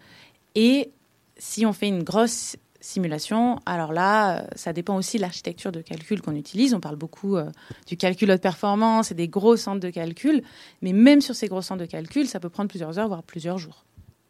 Et 0.55 0.91
si 1.37 1.67
on 1.67 1.75
fait 1.75 1.89
une 1.89 2.03
grosse 2.03 2.57
simulation. 2.81 3.59
Alors 3.67 3.93
là, 3.93 4.39
euh, 4.39 4.47
ça 4.55 4.73
dépend 4.73 4.97
aussi 4.97 5.17
de 5.17 5.23
l'architecture 5.23 5.73
de 5.73 5.81
calcul 5.81 6.23
qu'on 6.23 6.35
utilise. 6.35 6.75
On 6.75 6.81
parle 6.81 6.97
beaucoup 6.97 7.37
euh, 7.37 7.51
du 7.87 7.97
calcul 7.97 8.31
haute 8.31 8.41
performance 8.41 9.11
et 9.11 9.15
des 9.15 9.29
gros 9.29 9.57
centres 9.57 9.81
de 9.81 9.91
calcul. 9.91 10.43
Mais 10.83 10.93
même 10.93 11.21
sur 11.21 11.35
ces 11.35 11.49
gros 11.49 11.63
centres 11.63 11.81
de 11.81 11.87
calcul, 11.87 12.27
ça 12.27 12.41
peut 12.41 12.51
prendre 12.51 12.69
plusieurs 12.69 12.99
heures, 12.99 13.09
voire 13.09 13.23
plusieurs 13.23 13.59
jours. 13.59 13.85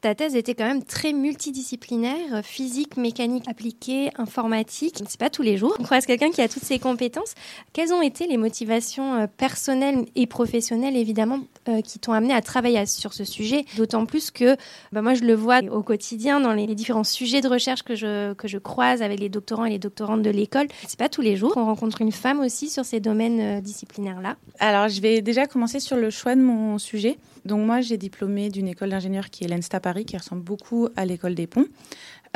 Ta 0.06 0.14
thèse 0.14 0.36
était 0.36 0.54
quand 0.54 0.66
même 0.66 0.84
très 0.84 1.12
multidisciplinaire, 1.12 2.44
physique, 2.44 2.96
mécanique 2.96 3.42
appliquée, 3.48 4.10
informatique. 4.18 5.02
C'est 5.08 5.18
pas 5.18 5.30
tous 5.30 5.42
les 5.42 5.56
jours. 5.56 5.74
On 5.80 5.82
croise 5.82 6.06
quelqu'un 6.06 6.30
qui 6.30 6.40
a 6.40 6.48
toutes 6.48 6.62
ces 6.62 6.78
compétences. 6.78 7.34
Quelles 7.72 7.92
ont 7.92 8.02
été 8.02 8.28
les 8.28 8.36
motivations 8.36 9.14
euh, 9.14 9.26
personnelles 9.26 10.04
et 10.14 10.28
professionnelles, 10.28 10.96
évidemment, 10.96 11.40
euh, 11.68 11.80
qui 11.80 11.98
t'ont 11.98 12.12
amené 12.12 12.34
à 12.34 12.40
travailler 12.40 12.86
sur 12.86 13.14
ce 13.14 13.24
sujet? 13.24 13.64
D'autant 13.76 14.06
plus 14.06 14.30
que 14.30 14.56
bah, 14.92 15.02
moi, 15.02 15.14
je 15.14 15.24
le 15.24 15.34
vois 15.34 15.58
au 15.72 15.82
quotidien 15.82 16.38
dans 16.38 16.52
les 16.52 16.72
différents 16.76 17.02
sujets 17.02 17.40
de 17.40 17.48
recherche 17.48 17.82
que 17.82 17.96
je, 17.96 18.32
que 18.34 18.46
je 18.46 18.58
croise 18.58 19.02
avec 19.02 19.18
les 19.18 19.28
doctorants 19.28 19.64
et 19.64 19.70
les 19.70 19.80
doctorantes 19.80 20.22
de 20.22 20.30
l'école. 20.30 20.68
C'est 20.86 21.00
pas 21.00 21.08
tous 21.08 21.22
les 21.22 21.34
jours 21.34 21.52
qu'on 21.52 21.64
rencontre 21.64 22.00
une 22.00 22.12
femme 22.12 22.38
aussi 22.38 22.70
sur 22.70 22.84
ces 22.84 23.00
domaines 23.00 23.40
euh, 23.40 23.60
disciplinaires-là. 23.60 24.36
Alors, 24.60 24.88
je 24.88 25.00
vais 25.00 25.20
déjà 25.20 25.46
commencer 25.46 25.80
sur 25.80 25.96
le 25.96 26.10
choix 26.10 26.36
de 26.36 26.42
mon 26.42 26.78
sujet. 26.78 27.18
Donc 27.46 27.64
moi, 27.64 27.80
j'ai 27.80 27.96
diplômé 27.96 28.50
d'une 28.50 28.66
école 28.66 28.90
d'ingénieur 28.90 29.30
qui 29.30 29.44
est 29.44 29.48
l'ENSTA 29.48 29.78
Paris, 29.78 29.95
qui 30.04 30.16
ressemble 30.16 30.42
beaucoup 30.42 30.88
à 30.96 31.04
l'école 31.04 31.34
des 31.34 31.46
ponts. 31.46 31.66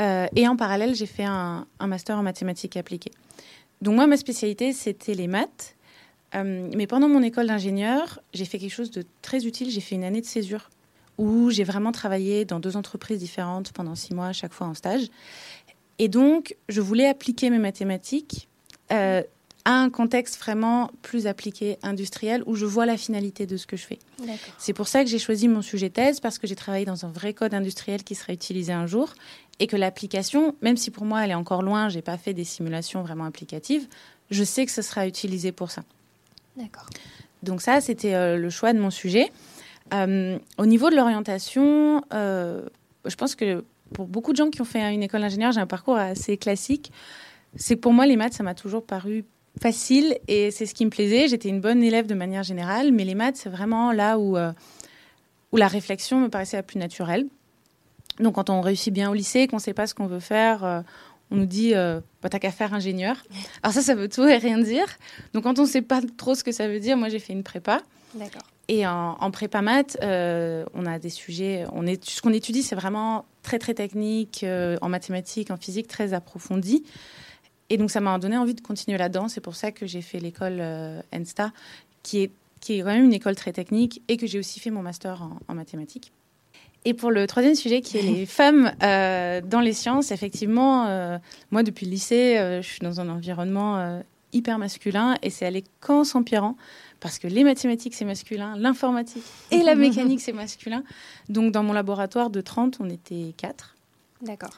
Euh, 0.00 0.26
et 0.34 0.48
en 0.48 0.56
parallèle, 0.56 0.94
j'ai 0.94 1.06
fait 1.06 1.24
un, 1.24 1.66
master 1.80 2.18
en 2.18 2.22
mathématiques 2.22 2.76
appliquées. 2.76 3.12
Donc 3.82 3.94
moi, 3.94 4.06
ma 4.06 4.16
spécialité, 4.16 4.72
c'était 4.72 5.14
les 5.14 5.26
maths. 5.26 5.76
Euh, 6.34 6.70
mais 6.76 6.86
pendant 6.86 7.08
mon 7.08 7.22
école 7.22 7.48
d'ingénieur, 7.48 8.20
j'ai 8.32 8.44
fait 8.44 8.58
quelque 8.58 8.72
chose 8.72 8.90
de 8.90 9.04
très 9.22 9.46
utile. 9.46 9.70
J'ai 9.70 9.80
fait 9.80 9.96
une 9.96 10.04
année 10.04 10.20
de 10.20 10.26
césure 10.26 10.70
où 11.18 11.50
j'ai 11.50 11.64
vraiment 11.64 11.92
travaillé 11.92 12.44
dans 12.44 12.60
deux 12.60 12.76
entreprises 12.76 13.18
différentes 13.18 13.72
pendant 13.72 13.94
six 13.94 14.14
mois, 14.14 14.32
chaque 14.32 14.52
fois 14.52 14.68
en 14.68 14.74
stage. 14.74 15.08
Et 15.98 16.08
donc, 16.08 16.56
je 16.68 16.80
voulais 16.80 17.06
appliquer 17.06 17.50
mes 17.50 17.58
mathématiques 17.58 18.48
euh, 18.90 19.22
à 19.64 19.72
un 19.72 19.90
contexte 19.90 20.38
vraiment 20.38 20.90
plus 21.02 21.26
appliqué, 21.26 21.78
industriel, 21.82 22.42
où 22.46 22.54
je 22.54 22.66
vois 22.66 22.86
la 22.86 22.96
finalité 22.96 23.46
de 23.46 23.56
ce 23.56 23.66
que 23.66 23.76
je 23.76 23.84
fais. 23.84 23.98
C'est 24.58 24.72
pour 24.72 24.88
ça 24.88 25.04
que 25.04 25.10
j'ai 25.10 25.18
choisi 25.18 25.48
mon 25.48 25.62
sujet 25.62 25.90
thèse, 25.90 26.20
parce 26.20 26.38
que 26.38 26.46
j'ai 26.46 26.56
travaillé 26.56 26.84
dans 26.84 27.04
un 27.04 27.10
vrai 27.10 27.34
code 27.34 27.54
industriel 27.54 28.02
qui 28.02 28.14
serait 28.14 28.34
utilisé 28.34 28.72
un 28.72 28.86
jour, 28.86 29.14
et 29.58 29.66
que 29.66 29.76
l'application, 29.76 30.54
même 30.62 30.76
si 30.76 30.90
pour 30.90 31.04
moi 31.04 31.24
elle 31.24 31.30
est 31.30 31.34
encore 31.34 31.62
loin, 31.62 31.88
j'ai 31.88 32.02
pas 32.02 32.16
fait 32.16 32.32
des 32.32 32.44
simulations 32.44 33.02
vraiment 33.02 33.24
applicatives, 33.24 33.86
je 34.30 34.44
sais 34.44 34.64
que 34.64 34.72
ce 34.72 34.82
sera 34.82 35.06
utilisé 35.06 35.52
pour 35.52 35.70
ça. 35.70 35.82
D'accord. 36.56 36.86
Donc 37.42 37.62
ça, 37.62 37.80
c'était 37.80 38.14
euh, 38.14 38.36
le 38.36 38.50
choix 38.50 38.72
de 38.72 38.78
mon 38.78 38.90
sujet. 38.90 39.30
Euh, 39.92 40.38
au 40.58 40.66
niveau 40.66 40.90
de 40.90 40.96
l'orientation, 40.96 42.02
euh, 42.12 42.62
je 43.04 43.14
pense 43.16 43.34
que 43.34 43.64
pour 43.92 44.06
beaucoup 44.06 44.32
de 44.32 44.36
gens 44.36 44.50
qui 44.50 44.60
ont 44.60 44.66
fait 44.66 44.80
une 44.92 45.02
école 45.02 45.22
d'ingénieur, 45.22 45.52
j'ai 45.52 45.60
un 45.60 45.66
parcours 45.66 45.96
assez 45.96 46.36
classique. 46.36 46.92
C'est 47.56 47.74
que 47.74 47.80
pour 47.80 47.92
moi, 47.92 48.06
les 48.06 48.16
maths, 48.16 48.34
ça 48.34 48.42
m'a 48.42 48.54
toujours 48.54 48.84
paru 48.84 49.24
facile 49.60 50.18
et 50.26 50.50
c'est 50.50 50.66
ce 50.66 50.74
qui 50.74 50.84
me 50.84 50.90
plaisait. 50.90 51.28
J'étais 51.28 51.48
une 51.48 51.60
bonne 51.60 51.82
élève 51.82 52.06
de 52.06 52.14
manière 52.14 52.42
générale, 52.42 52.92
mais 52.92 53.04
les 53.04 53.14
maths, 53.14 53.36
c'est 53.36 53.50
vraiment 53.50 53.92
là 53.92 54.18
où, 54.18 54.36
euh, 54.36 54.52
où 55.52 55.56
la 55.56 55.68
réflexion 55.68 56.18
me 56.18 56.28
paraissait 56.28 56.56
la 56.56 56.62
plus 56.62 56.78
naturelle. 56.78 57.26
Donc, 58.18 58.34
quand 58.34 58.50
on 58.50 58.60
réussit 58.60 58.92
bien 58.92 59.10
au 59.10 59.14
lycée, 59.14 59.46
qu'on 59.46 59.56
ne 59.56 59.60
sait 59.60 59.74
pas 59.74 59.86
ce 59.86 59.94
qu'on 59.94 60.06
veut 60.06 60.20
faire, 60.20 60.64
euh, 60.64 60.80
on 61.30 61.36
nous 61.36 61.46
dit 61.46 61.74
euh, 61.74 62.00
bah, 62.22 62.28
t'as 62.28 62.38
qu'à 62.38 62.50
faire 62.50 62.74
ingénieur. 62.74 63.16
Alors, 63.62 63.74
ça, 63.74 63.82
ça 63.82 63.94
veut 63.94 64.08
tout 64.08 64.26
et 64.26 64.38
rien 64.38 64.58
dire. 64.58 64.86
Donc, 65.34 65.44
quand 65.44 65.58
on 65.58 65.62
ne 65.62 65.68
sait 65.68 65.82
pas 65.82 66.00
trop 66.16 66.34
ce 66.34 66.42
que 66.42 66.52
ça 66.52 66.66
veut 66.66 66.80
dire, 66.80 66.96
moi, 66.96 67.08
j'ai 67.08 67.18
fait 67.18 67.34
une 67.34 67.44
prépa. 67.44 67.82
D'accord. 68.14 68.42
Et 68.68 68.86
en, 68.86 69.16
en 69.20 69.30
prépa 69.30 69.62
maths, 69.62 69.98
on 70.00 70.86
a 70.86 70.98
des 70.98 71.10
sujets. 71.10 71.66
On 71.72 71.86
est, 71.86 72.04
ce 72.04 72.22
qu'on 72.22 72.32
étudie, 72.32 72.62
c'est 72.62 72.76
vraiment 72.76 73.24
très, 73.42 73.58
très 73.58 73.74
technique, 73.74 74.44
en 74.80 74.88
mathématiques, 74.88 75.50
en 75.50 75.56
physique, 75.56 75.88
très 75.88 76.14
approfondi. 76.14 76.84
Et 77.70 77.76
donc, 77.76 77.90
ça 77.90 78.00
m'a 78.00 78.18
donné 78.18 78.36
envie 78.36 78.54
de 78.54 78.60
continuer 78.60 78.98
là-dedans. 78.98 79.28
C'est 79.28 79.40
pour 79.40 79.54
ça 79.54 79.70
que 79.70 79.86
j'ai 79.86 80.02
fait 80.02 80.18
l'école 80.18 80.58
euh, 80.60 81.00
ENSTA, 81.14 81.52
qui 82.02 82.22
est, 82.22 82.32
qui 82.60 82.74
est 82.74 82.78
quand 82.80 82.86
même 82.86 83.04
une 83.04 83.12
école 83.12 83.36
très 83.36 83.52
technique, 83.52 84.02
et 84.08 84.16
que 84.16 84.26
j'ai 84.26 84.40
aussi 84.40 84.58
fait 84.58 84.70
mon 84.70 84.82
master 84.82 85.22
en, 85.48 85.54
mathématiques. 85.54 86.12
Et 86.84 86.94
pour 86.94 87.10
le 87.12 87.26
troisième 87.26 87.54
sujet, 87.54 87.80
qui 87.80 87.98
est 87.98 88.02
les 88.02 88.26
femmes 88.26 88.72
euh, 88.82 89.40
dans 89.40 89.60
les 89.60 89.72
sciences, 89.72 90.10
effectivement, 90.10 90.86
euh, 90.86 91.18
moi, 91.52 91.62
depuis 91.62 91.86
le 91.86 91.92
lycée, 91.92 92.58
je 92.60 92.66
suis 92.66 92.80
dans 92.80 93.00
un 93.00 93.08
environnement 93.08 94.02
hyper 94.32 94.58
masculin, 94.58 95.16
et 95.22 95.30
c'est 95.30 95.46
allé 95.46 95.62
qu'en 95.80 96.02
s'empirant, 96.02 96.56
parce 96.98 97.18
que 97.18 97.28
les 97.28 97.44
mathématiques, 97.44 97.94
c'est 97.94 98.04
masculin, 98.04 98.56
l'informatique 98.56 99.24
et 99.52 99.62
la 99.62 99.74
mécanique, 99.76 100.20
c'est 100.20 100.32
masculin. 100.32 100.82
Donc, 101.28 101.52
dans 101.52 101.62
mon 101.62 101.72
laboratoire 101.72 102.30
de 102.30 102.40
30, 102.40 102.78
on 102.80 102.90
était 102.90 103.32
quatre. 103.36 103.76
D'accord 104.22 104.50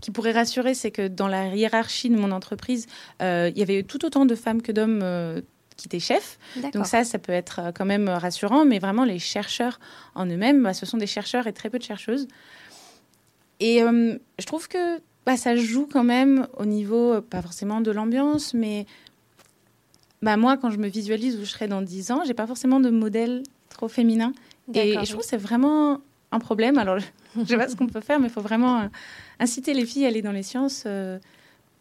qui 0.00 0.10
pourrait 0.10 0.32
rassurer, 0.32 0.74
c'est 0.74 0.90
que 0.90 1.08
dans 1.08 1.28
la 1.28 1.54
hiérarchie 1.54 2.10
de 2.10 2.16
mon 2.16 2.32
entreprise, 2.32 2.86
euh, 3.20 3.50
il 3.54 3.58
y 3.58 3.62
avait 3.62 3.82
tout 3.82 4.04
autant 4.04 4.26
de 4.26 4.34
femmes 4.34 4.62
que 4.62 4.72
d'hommes 4.72 5.00
euh, 5.02 5.40
qui 5.76 5.88
étaient 5.88 6.00
chefs. 6.00 6.38
Donc 6.72 6.86
ça, 6.86 7.04
ça 7.04 7.18
peut 7.18 7.32
être 7.32 7.60
euh, 7.60 7.72
quand 7.72 7.84
même 7.84 8.08
rassurant, 8.08 8.64
mais 8.64 8.78
vraiment 8.78 9.04
les 9.04 9.18
chercheurs 9.18 9.80
en 10.14 10.26
eux-mêmes, 10.26 10.62
bah, 10.62 10.74
ce 10.74 10.86
sont 10.86 10.98
des 10.98 11.06
chercheurs 11.06 11.46
et 11.46 11.52
très 11.52 11.70
peu 11.70 11.78
de 11.78 11.84
chercheuses. 11.84 12.28
Et 13.60 13.78
je 13.78 14.46
trouve 14.46 14.66
que 14.66 14.98
bah, 15.24 15.36
ça 15.36 15.54
joue 15.54 15.86
quand 15.90 16.02
même 16.02 16.48
au 16.56 16.64
niveau, 16.64 17.20
pas 17.20 17.42
forcément 17.42 17.80
de 17.80 17.92
l'ambiance, 17.92 18.54
mais 18.54 18.86
bah, 20.20 20.36
moi, 20.36 20.56
quand 20.56 20.70
je 20.70 20.78
me 20.78 20.88
visualise 20.88 21.36
où 21.36 21.44
je 21.44 21.50
serai 21.50 21.68
dans 21.68 21.80
10 21.80 22.10
ans, 22.10 22.22
j'ai 22.26 22.34
pas 22.34 22.46
forcément 22.48 22.80
de 22.80 22.90
modèle 22.90 23.44
trop 23.68 23.88
féminin. 23.88 24.32
Et, 24.74 24.94
je 24.94 25.10
trouve 25.10 25.22
que 25.22 25.28
c'est 25.28 25.36
vraiment 25.36 26.00
un 26.32 26.38
problème. 26.38 26.78
Alors, 26.78 26.98
je 27.36 27.40
ne 27.40 27.44
sais 27.44 27.56
pas 27.56 27.68
ce 27.68 27.76
qu'on 27.76 27.86
peut 27.86 28.00
faire, 28.00 28.18
mais 28.18 28.28
il 28.28 28.32
faut 28.32 28.40
vraiment 28.40 28.88
inciter 29.38 29.74
les 29.74 29.84
filles 29.84 30.06
à 30.06 30.08
aller 30.08 30.22
dans 30.22 30.32
les 30.32 30.42
sciences. 30.42 30.84
Euh, 30.86 31.18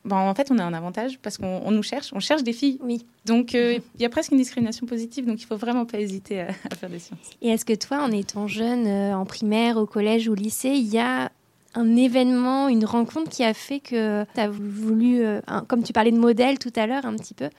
bon, 0.06 0.16
en 0.16 0.36
fait, 0.36 0.52
on 0.52 0.58
a 0.60 0.64
un 0.64 0.74
avantage 0.74 1.20
parce 1.20 1.38
qu'on 1.38 1.72
nous 1.72 1.84
cherche, 1.84 2.12
on 2.14 2.20
cherche 2.20 2.44
des 2.44 2.54
filles. 2.54 2.80
Oui. 2.82 3.06
Donc, 3.26 3.56
euh, 3.56 3.80
il 3.96 4.02
y 4.02 4.06
a 4.06 4.10
presque 4.10 4.32
une 4.32 4.38
discrimination 4.38 4.86
positive, 4.86 5.26
donc 5.26 5.42
il 5.42 5.46
faut 5.46 5.58
vraiment 5.58 5.86
pas 5.86 6.00
hésiter 6.00 6.42
à, 6.42 6.76
faire 6.76 6.90
des 6.90 7.00
sciences. 7.00 7.20
Et 7.42 7.50
est-ce 7.50 7.66
que 7.66 7.74
toi, 7.74 8.02
en 8.02 8.12
étant 8.12 8.48
jeune, 8.48 8.88
euh, 8.88 9.16
en 9.16 9.26
primaire, 9.26 9.78
au 9.78 9.86
collège 9.86 10.28
ou 10.28 10.34
au 10.34 10.36
lycée, 10.36 10.70
il 10.70 10.88
y 10.88 11.00
a 11.00 11.32
un 11.74 11.96
événement, 11.96 12.68
une 12.68 12.84
rencontre 12.84 13.30
qui 13.30 13.46
a 13.46 13.54
fait 13.54 13.80
que 13.80 14.26
tu 14.36 14.42
as 14.42 14.50
voulu, 14.50 15.24
comme 15.70 15.84
tu 15.84 15.94
parlais 15.94 16.12
de 16.12 16.18
modèle 16.18 16.60
tout 16.60 16.74
à 16.76 16.86
l'heure 16.86 17.06
un 17.06 17.16
petit 17.16 17.34
peu, 17.34 17.50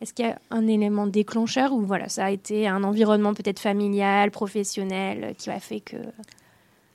est-ce 0.00 0.12
qu'il 0.12 0.26
y 0.26 0.28
a 0.28 0.38
un 0.50 0.66
élément 0.66 1.06
déclencheur 1.06 1.72
ou 1.72 1.80
voilà, 1.80 2.08
ça 2.08 2.26
a 2.26 2.30
été 2.30 2.68
un 2.68 2.84
environnement 2.84 3.34
peut-être 3.34 3.60
familial, 3.60 4.30
professionnel 4.30 5.34
qui 5.38 5.50
a 5.50 5.60
fait 5.60 5.80
que... 5.80 5.96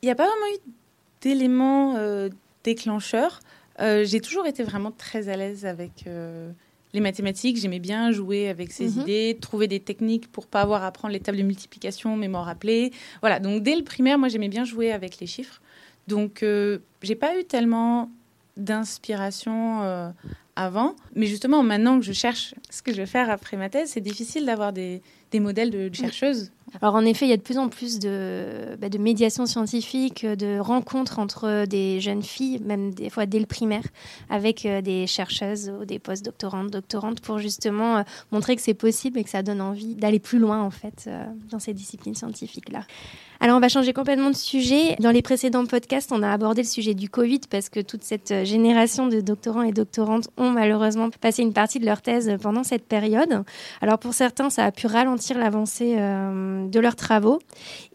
Il 0.01 0.05
n'y 0.05 0.11
a 0.11 0.15
pas 0.15 0.25
vraiment 0.25 0.55
eu 0.55 0.71
d'élément 1.21 1.95
déclencheur. 2.63 3.39
Euh, 3.79 4.03
j'ai 4.05 4.21
toujours 4.21 4.45
été 4.45 4.63
vraiment 4.63 4.91
très 4.91 5.29
à 5.29 5.37
l'aise 5.37 5.65
avec 5.65 6.05
euh, 6.07 6.51
les 6.93 6.99
mathématiques. 6.99 7.57
J'aimais 7.57 7.79
bien 7.79 8.11
jouer 8.11 8.49
avec 8.49 8.71
ces 8.71 8.89
mhm. 8.89 9.01
idées, 9.01 9.37
trouver 9.39 9.67
des 9.67 9.79
techniques 9.79 10.31
pour 10.31 10.47
pas 10.47 10.61
avoir 10.61 10.83
à 10.83 10.87
apprendre 10.87 11.13
les 11.13 11.19
tables 11.19 11.37
de 11.37 11.43
multiplication, 11.43 12.15
mais 12.17 12.27
m'en 12.27 12.43
rappeler. 12.43 12.91
Voilà, 13.21 13.39
donc 13.39 13.63
dès 13.63 13.75
le 13.75 13.83
primaire, 13.83 14.17
moi 14.17 14.27
j'aimais 14.27 14.49
bien 14.49 14.65
jouer 14.65 14.91
avec 14.91 15.19
les 15.19 15.27
chiffres. 15.27 15.61
Donc 16.07 16.43
euh, 16.43 16.79
j'ai 17.01 17.15
pas 17.15 17.37
eu 17.39 17.43
tellement 17.43 18.11
d'inspiration 18.57 20.13
avant. 20.55 20.95
Mais 21.15 21.27
justement, 21.27 21.63
maintenant 21.63 21.99
que 21.99 22.05
je 22.05 22.13
cherche 22.13 22.55
ce 22.69 22.81
que 22.81 22.91
je 22.91 22.97
vais 22.97 23.05
faire 23.05 23.29
après 23.29 23.57
ma 23.57 23.69
thèse, 23.69 23.91
c'est 23.91 24.01
difficile 24.01 24.45
d'avoir 24.45 24.73
des, 24.73 25.01
des, 25.31 25.39
modèles 25.39 25.71
de 25.71 25.93
chercheuses. 25.93 26.51
Alors 26.79 26.95
en 26.95 27.03
effet, 27.03 27.25
il 27.25 27.29
y 27.29 27.33
a 27.33 27.37
de 27.37 27.41
plus 27.41 27.57
en 27.57 27.67
plus 27.67 27.99
de, 27.99 28.77
bah, 28.79 28.87
de 28.87 28.97
médiation 28.97 29.45
scientifique, 29.45 30.25
de 30.25 30.57
rencontres 30.59 31.19
entre 31.19 31.65
des 31.65 31.99
jeunes 31.99 32.23
filles, 32.23 32.59
même 32.63 32.93
des 32.93 33.09
fois 33.09 33.25
dès 33.25 33.39
le 33.39 33.45
primaire, 33.45 33.83
avec 34.29 34.65
euh, 34.65 34.81
des 34.81 35.05
chercheuses 35.05 35.71
ou 35.81 35.85
des 35.85 35.99
post-doctorantes, 35.99 36.71
doctorantes, 36.71 37.19
pour 37.19 37.39
justement 37.39 37.97
euh, 37.97 38.01
montrer 38.31 38.55
que 38.55 38.61
c'est 38.61 38.73
possible 38.73 39.19
et 39.19 39.23
que 39.23 39.29
ça 39.29 39.43
donne 39.43 39.61
envie 39.61 39.95
d'aller 39.95 40.19
plus 40.19 40.39
loin 40.39 40.61
en 40.61 40.71
fait 40.71 41.05
euh, 41.07 41.25
dans 41.49 41.59
ces 41.59 41.73
disciplines 41.73 42.15
scientifiques-là. 42.15 42.85
Alors, 43.43 43.57
on 43.57 43.59
va 43.59 43.69
changer 43.69 43.91
complètement 43.91 44.29
de 44.29 44.35
sujet. 44.35 44.95
Dans 44.99 45.09
les 45.09 45.23
précédents 45.23 45.65
podcasts, 45.65 46.11
on 46.11 46.21
a 46.21 46.31
abordé 46.31 46.61
le 46.61 46.67
sujet 46.67 46.93
du 46.93 47.09
Covid 47.09 47.39
parce 47.49 47.69
que 47.69 47.79
toute 47.79 48.03
cette 48.03 48.45
génération 48.45 49.07
de 49.07 49.19
doctorants 49.19 49.63
et 49.63 49.71
doctorantes 49.71 50.29
ont 50.37 50.51
malheureusement 50.51 51.09
passé 51.09 51.41
une 51.41 51.51
partie 51.51 51.79
de 51.79 51.85
leur 51.85 52.03
thèse 52.03 52.31
pendant 52.39 52.63
cette 52.63 52.85
période. 52.85 53.43
Alors, 53.81 53.97
pour 53.97 54.13
certains, 54.13 54.51
ça 54.51 54.65
a 54.65 54.71
pu 54.71 54.85
ralentir 54.85 55.39
l'avancée 55.39 55.95
euh, 56.61 56.67
de 56.67 56.79
leurs 56.79 56.95
travaux. 56.95 57.39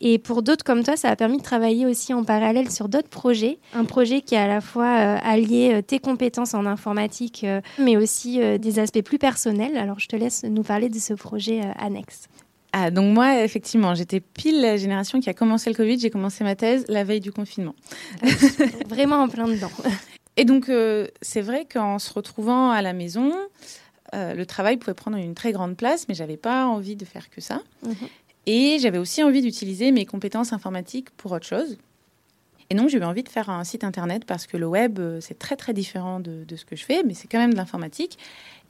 Et 0.01 0.19
pour 0.19 0.43
d'autres 0.43 0.65
comme 0.65 0.83
toi, 0.83 0.97
ça 0.97 1.11
a 1.11 1.17
permis 1.17 1.39
de 1.39 1.43
travailler 1.43 1.87
aussi 1.87 2.13
en 2.15 2.25
parallèle 2.25 2.71
sur 2.71 2.89
d'autres 2.89 3.09
projets. 3.09 3.59
Un 3.75 3.85
projet 3.85 4.21
qui 4.21 4.37
a 4.37 4.45
à 4.45 4.47
la 4.47 4.61
fois 4.61 4.85
euh, 4.85 5.19
allié 5.23 5.75
euh, 5.75 5.83
tes 5.83 5.99
compétences 5.99 6.55
en 6.55 6.67
informatique, 6.67 7.47
mais 7.79 7.97
aussi 7.97 8.39
des 8.59 8.79
aspects 8.79 9.03
plus 9.03 9.19
personnels. 9.19 9.77
Alors, 9.77 9.99
je 9.99 10.09
te 10.09 10.17
laisse 10.17 10.45
nous 10.45 10.63
parler 10.63 10.89
de 10.89 10.99
ce 10.99 11.15
projet 11.15 11.61
annexe. 11.79 12.29
Ah, 12.73 12.91
donc 12.91 13.15
moi, 13.15 13.43
effectivement, 13.43 13.95
j'étais 13.95 14.21
pile 14.21 14.61
la 14.61 14.77
génération 14.77 15.21
qui 15.21 15.31
a 15.31 15.35
commencé 15.35 15.71
le 15.71 15.77
Covid. 15.77 15.99
J'ai 15.99 16.11
commencé 16.11 16.45
ma 16.45 16.57
thèse 16.57 16.85
la 16.89 17.05
veille 17.05 17.21
du 17.21 17.33
confinement. 17.33 17.75
Vraiment 18.89 19.17
en 19.17 19.29
plein 19.29 19.47
dedans. 19.47 19.71
Et 20.37 20.45
donc, 20.45 20.69
euh, 20.69 21.09
c'est 21.23 21.41
vrai 21.41 21.67
qu'en 21.71 21.99
se 21.99 22.13
retrouvant 22.13 22.71
à 22.71 22.83
la 22.83 22.93
maison, 22.93 23.33
euh, 24.15 24.35
le 24.35 24.47
travail 24.47 24.77
pouvait 24.77 24.95
prendre 24.95 25.17
une 25.17 25.35
très 25.35 25.53
grande 25.53 25.77
place, 25.77 26.07
mais 26.09 26.15
j'avais 26.15 26.37
pas 26.37 26.67
envie 26.67 26.97
de 26.97 27.05
faire 27.05 27.31
que 27.31 27.41
ça. 27.41 27.63
Mhm. 27.83 27.95
Et 28.47 28.79
j'avais 28.81 28.99
aussi 28.99 29.23
envie 29.23 29.43
d'utiliser 29.43 29.91
mes 29.91 30.07
compétences 30.07 30.53
informatiques 30.53 31.11
pour 31.11 31.33
autre 31.33 31.47
chose. 31.47 31.77
Et 32.71 32.75
donc, 32.75 32.89
j'ai 32.89 32.99
eu 32.99 33.05
envie 33.05 33.23
de 33.23 33.29
faire 33.29 33.49
un 33.51 33.63
site 33.65 33.85
internet 33.85 34.25
parce 34.25 34.47
que 34.47 34.57
le 34.57 34.67
web, 34.67 34.99
euh, 34.99 35.21
c'est 35.21 35.39
très, 35.39 35.57
très 35.57 35.73
différent 35.73 36.19
de, 36.19 36.45
ce 36.57 36.65
que 36.65 36.75
je 36.75 36.85
fais, 36.85 37.03
mais 37.05 37.15
c'est 37.15 37.29
quand 37.29 37.39
même 37.39 37.53
de 37.53 37.57
l'informatique. 37.57 38.19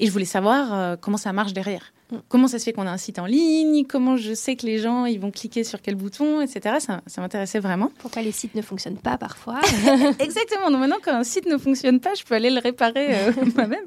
Et 0.01 0.07
je 0.07 0.11
voulais 0.11 0.27
savoir 0.27 0.75
euh, 0.75 0.97
comment 1.01 1.17
ça 1.17 1.33
marche 1.33 1.55
derrière. 1.55 1.95
Mm. 2.11 2.17
Comment 2.29 2.49
ça 2.49 2.59
se 2.59 2.65
fait 2.65 2.73
qu'on 2.75 2.87
a 2.87 2.91
un 2.91 2.99
site 2.99 3.19
en 3.19 3.25
ligne? 3.25 3.87
Comment 3.87 4.17
je 4.17 4.35
sais 4.35 4.55
que 4.57 4.67
les 4.67 4.79
gens 4.79 5.07
ils 5.07 5.19
vont 5.19 5.31
cliquer 5.31 5.65
sur 5.65 5.81
quel 5.81 5.95
bouton, 5.95 6.43
etc. 6.43 6.77
Ça, 6.79 7.01
ça 7.07 7.21
m'intéressait 7.23 7.61
vraiment. 7.61 7.91
Pourquoi 7.99 8.21
les 8.21 8.33
sites 8.33 8.55
ne 8.55 8.61
fonctionnent 8.61 8.99
pas 8.99 9.17
parfois? 9.17 9.61
Exactement. 10.19 10.71
Donc 10.71 10.81
maintenant, 10.81 10.99
quand 11.03 11.15
un 11.15 11.25
site 11.25 11.47
ne 11.47 11.57
fonctionne 11.57 12.01
pas, 12.01 12.13
je 12.15 12.25
peux 12.25 12.35
aller 12.35 12.51
le 12.51 12.61
réparer 12.61 13.15
euh, 13.15 13.33
moi-même. 13.57 13.87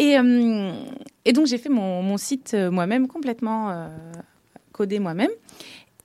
Et, 0.00 0.14
et, 1.24 1.32
donc, 1.32 1.46
j'ai 1.46 1.58
fait 1.58 1.68
mon, 1.68 2.04
mon 2.04 2.18
site 2.18 2.54
moi-même, 2.54 3.08
complètement 3.08 3.90
codé 4.78 4.98
moi-même. 4.98 5.30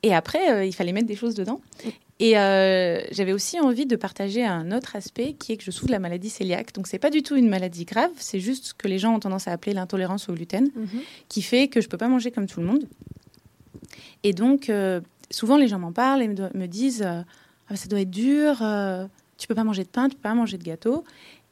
Et 0.01 0.13
après, 0.13 0.67
il 0.67 0.73
fallait 0.73 0.91
mettre 0.91 1.07
des 1.07 1.15
choses 1.15 1.35
dedans. 1.35 1.61
Et 2.19 2.37
euh, 2.37 3.01
j'avais 3.11 3.33
aussi 3.33 3.59
envie 3.59 3.85
de 3.85 3.95
partager 3.95 4.45
un 4.45 4.71
autre 4.71 4.95
aspect 4.95 5.33
qui 5.33 5.51
est 5.51 5.57
que 5.57 5.63
je 5.63 5.71
souffre 5.71 5.87
de 5.87 5.91
la 5.91 5.99
maladie 5.99 6.31
cœliaque. 6.31 6.73
Donc, 6.73 6.87
c'est 6.87 6.99
pas 6.99 7.09
du 7.09 7.23
tout 7.23 7.35
une 7.35 7.49
maladie 7.49 7.85
grave, 7.85 8.11
c'est 8.17 8.39
juste 8.39 8.75
que 8.77 8.87
les 8.87 8.99
gens 8.99 9.13
ont 9.15 9.19
tendance 9.19 9.47
à 9.47 9.51
appeler 9.51 9.73
l'intolérance 9.73 10.29
au 10.29 10.33
gluten, 10.33 10.69
mhm. 10.75 10.87
qui 11.27 11.41
fait 11.41 11.67
que 11.67 11.81
je 11.81 11.89
peux 11.89 11.97
pas 11.97 12.07
manger 12.07 12.31
comme 12.31 12.47
tout 12.47 12.59
le 12.59 12.65
monde. 12.65 12.87
Et 14.23 14.33
donc, 14.33 14.69
euh, 14.69 15.01
souvent, 15.31 15.57
les 15.57 15.67
gens 15.67 15.79
m'en 15.79 15.91
parlent 15.91 16.21
et 16.21 16.27
me, 16.27 16.65
disent 16.65 17.03
euh, 17.03 17.21
ah, 17.69 17.75
ça 17.75 17.87
doit 17.87 18.01
être 18.01 18.11
dur, 18.11 18.63
tu 19.37 19.47
peux 19.47 19.55
pas 19.55 19.63
manger 19.63 19.83
de 19.83 19.89
pain, 19.89 20.07
tu 20.07 20.15
peux 20.15 20.21
pas 20.21 20.35
manger 20.35 20.57
de 20.57 20.63
gâteau. 20.63 21.03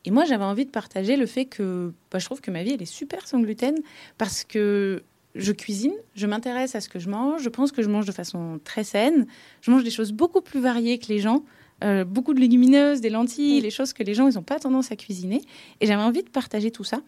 Et 0.06 0.12
moi, 0.12 0.26
j'avais 0.26 0.46
envie 0.46 0.66
de 0.66 0.72
partager 0.72 1.16
le 1.16 1.26
fait 1.26 1.46
que 1.46 1.92
bah, 2.12 2.20
je 2.20 2.26
trouve 2.26 2.42
que 2.42 2.50
ma 2.50 2.64
vie, 2.64 2.72
elle 2.72 2.82
est 2.82 2.86
super 2.86 3.28
sans 3.28 3.40
gluten 3.40 3.76
parce 4.18 4.44
que 4.44 5.04
je 5.36 5.52
cuisine, 5.52 5.94
je 6.16 6.28
m'intéresse 6.28 6.76
à 6.76 6.82
ce 6.82 6.90
que 6.90 7.00
je 7.00 7.10
mange, 7.10 7.42
je 7.42 7.50
pense 7.50 7.72
que 7.72 7.82
je 7.82 7.90
mange 7.90 8.06
de 8.06 8.12
façon 8.12 8.60
très 8.64 8.84
saine, 8.84 9.28
je 9.62 9.72
mange 9.72 9.84
des 9.84 9.92
choses 9.92 10.12
beaucoup 10.12 10.42
plus 10.42 10.60
variées 10.60 10.98
que 10.98 11.08
les 11.08 11.20
gens, 11.20 11.44
euh, 11.84 12.04
beaucoup 12.04 12.34
de 12.34 12.40
légumineuses, 12.40 13.02
des 13.02 13.10
lentilles, 13.10 13.62
les 13.62 13.72
choses 13.72 13.94
que 13.94 14.04
les 14.04 14.14
gens 14.14 14.28
ils 14.28 14.36
n'ont 14.36 14.44
pas 14.44 14.60
tendance 14.60 14.92
à 14.92 14.96
cuisiner. 14.96 15.42
Et 15.80 15.88
j'avais 15.88 16.04
envie 16.04 16.24
de 16.24 16.30
partager 16.30 16.70
tout 16.72 16.84
ça. 16.84 17.02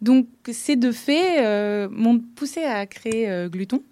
Donc 0.00 0.26
ces 0.50 0.76
deux 0.76 0.92
faits 0.92 1.40
euh, 1.40 1.88
m'ont 1.90 2.18
poussé 2.18 2.62
à 2.62 2.86
créer 2.86 3.28
euh, 3.28 3.48
Gluton. 3.48 3.82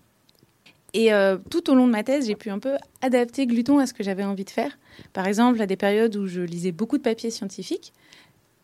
Et 0.95 1.11
tout 1.51 1.69
au 1.69 1.75
long 1.75 1.87
de 1.87 1.93
ma 1.93 2.03
thèse, 2.03 2.27
j'ai 2.27 2.37
pu 2.37 2.49
un 2.49 2.59
peu 2.59 2.77
adapter 3.03 3.47
Gluton 3.47 3.79
à 3.79 3.87
ce 3.87 3.93
que 3.93 4.03
j'avais 4.03 4.25
envie 4.25 4.47
de 4.47 4.51
faire. 4.51 4.79
Par 5.13 5.27
exemple, 5.27 5.61
à 5.61 5.67
des 5.67 5.77
périodes 5.77 6.17
où 6.17 6.27
je 6.27 6.41
lisais 6.41 6.73
beaucoup 6.73 6.97
de 6.97 7.03
papiers 7.03 7.31
scientifiques, 7.31 7.93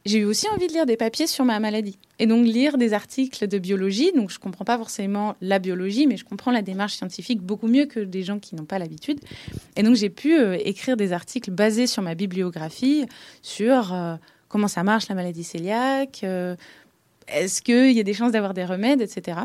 j'ai 0.04 0.18
eu 0.18 0.24
aussi 0.24 0.48
envie 0.48 0.66
de 0.66 0.72
lire 0.72 0.86
des 0.86 0.96
papiers 0.96 1.26
sur 1.26 1.44
ma 1.44 1.60
maladie. 1.60 1.98
Et 2.18 2.26
donc 2.26 2.44
lire 2.44 2.76
des 2.76 2.92
articles 2.92 3.46
de 3.46 3.58
biologie. 3.58 4.12
Donc 4.12 4.30
je 4.30 4.36
ne 4.36 4.40
comprends 4.40 4.64
pas 4.64 4.76
forcément 4.76 5.36
la 5.40 5.58
biologie, 5.58 6.06
mais 6.06 6.16
je 6.16 6.24
comprends 6.24 6.50
la 6.50 6.62
démarche 6.62 6.94
scientifique 6.94 7.40
beaucoup 7.40 7.68
mieux 7.68 7.86
que 7.86 8.00
des 8.00 8.22
gens 8.22 8.38
qui 8.38 8.56
n'ont 8.56 8.64
pas 8.64 8.78
l'habitude. 8.78 9.20
Et 9.76 9.82
donc 9.82 9.94
j'ai 9.94 10.10
pu 10.10 10.38
euh, 10.38 10.58
écrire 10.64 10.96
des 10.96 11.12
articles 11.12 11.50
basés 11.50 11.86
sur 11.86 12.02
ma 12.02 12.14
bibliographie, 12.14 13.06
sur 13.42 13.92
euh, 13.92 14.16
comment 14.48 14.68
ça 14.68 14.82
marche 14.82 15.08
la 15.08 15.14
maladie 15.14 15.46
cœliaque, 15.46 16.20
euh, 16.24 16.56
est-ce 17.28 17.62
qu'il 17.62 17.92
y 17.92 18.00
a 18.00 18.02
des 18.02 18.14
chances 18.14 18.32
d'avoir 18.32 18.54
des 18.54 18.64
remèdes, 18.64 19.00
etc. 19.00 19.38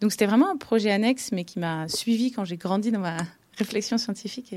Donc 0.00 0.10
c'était 0.10 0.26
vraiment 0.26 0.50
un 0.50 0.56
projet 0.56 0.90
annexe, 0.90 1.30
mais 1.32 1.44
qui 1.44 1.60
m'a 1.60 1.88
suivi 1.88 2.32
quand 2.32 2.44
j'ai 2.44 2.56
grandi 2.56 2.90
dans 2.90 2.98
ma 2.98 3.16
réflexion 3.58 3.96
scientifique 3.98 4.52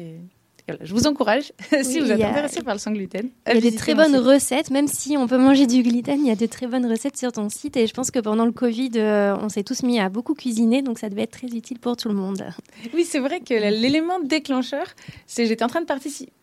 je 0.81 0.93
vous 0.93 1.07
encourage, 1.07 1.51
si 1.83 1.99
vous 1.99 2.11
êtes 2.11 2.21
intéressé 2.21 2.61
par 2.61 2.73
le 2.73 2.79
sans 2.79 2.91
gluten. 2.91 3.29
Il 3.47 3.55
y 3.55 3.57
a 3.57 3.61
des 3.61 3.75
très 3.75 3.95
bonnes 3.95 4.15
recettes, 4.15 4.71
même 4.71 4.87
si 4.87 5.17
on 5.17 5.27
peut 5.27 5.37
manger 5.37 5.67
du 5.67 5.83
gluten, 5.83 6.19
il 6.19 6.27
y 6.27 6.31
a 6.31 6.35
de 6.35 6.45
très 6.45 6.67
bonnes 6.67 6.85
recettes 6.85 7.17
sur 7.17 7.31
ton 7.31 7.49
site. 7.49 7.75
Et 7.77 7.87
je 7.87 7.93
pense 7.93 8.11
que 8.11 8.19
pendant 8.19 8.45
le 8.45 8.51
Covid, 8.51 8.91
euh, 8.95 9.35
on 9.41 9.49
s'est 9.49 9.63
tous 9.63 9.83
mis 9.83 9.99
à 9.99 10.09
beaucoup 10.09 10.33
cuisiner, 10.33 10.81
donc 10.81 10.99
ça 10.99 11.09
devait 11.09 11.23
être 11.23 11.31
très 11.31 11.47
utile 11.47 11.79
pour 11.79 11.97
tout 11.97 12.07
le 12.07 12.15
monde. 12.15 12.45
Oui, 12.93 13.05
c'est 13.05 13.19
vrai 13.19 13.41
que 13.41 13.53
l'élément 13.53 14.19
déclencheur, 14.19 14.85
c'est 15.27 15.45
j'étais 15.45 15.63
en 15.63 15.67
train 15.67 15.81
de 15.81 15.87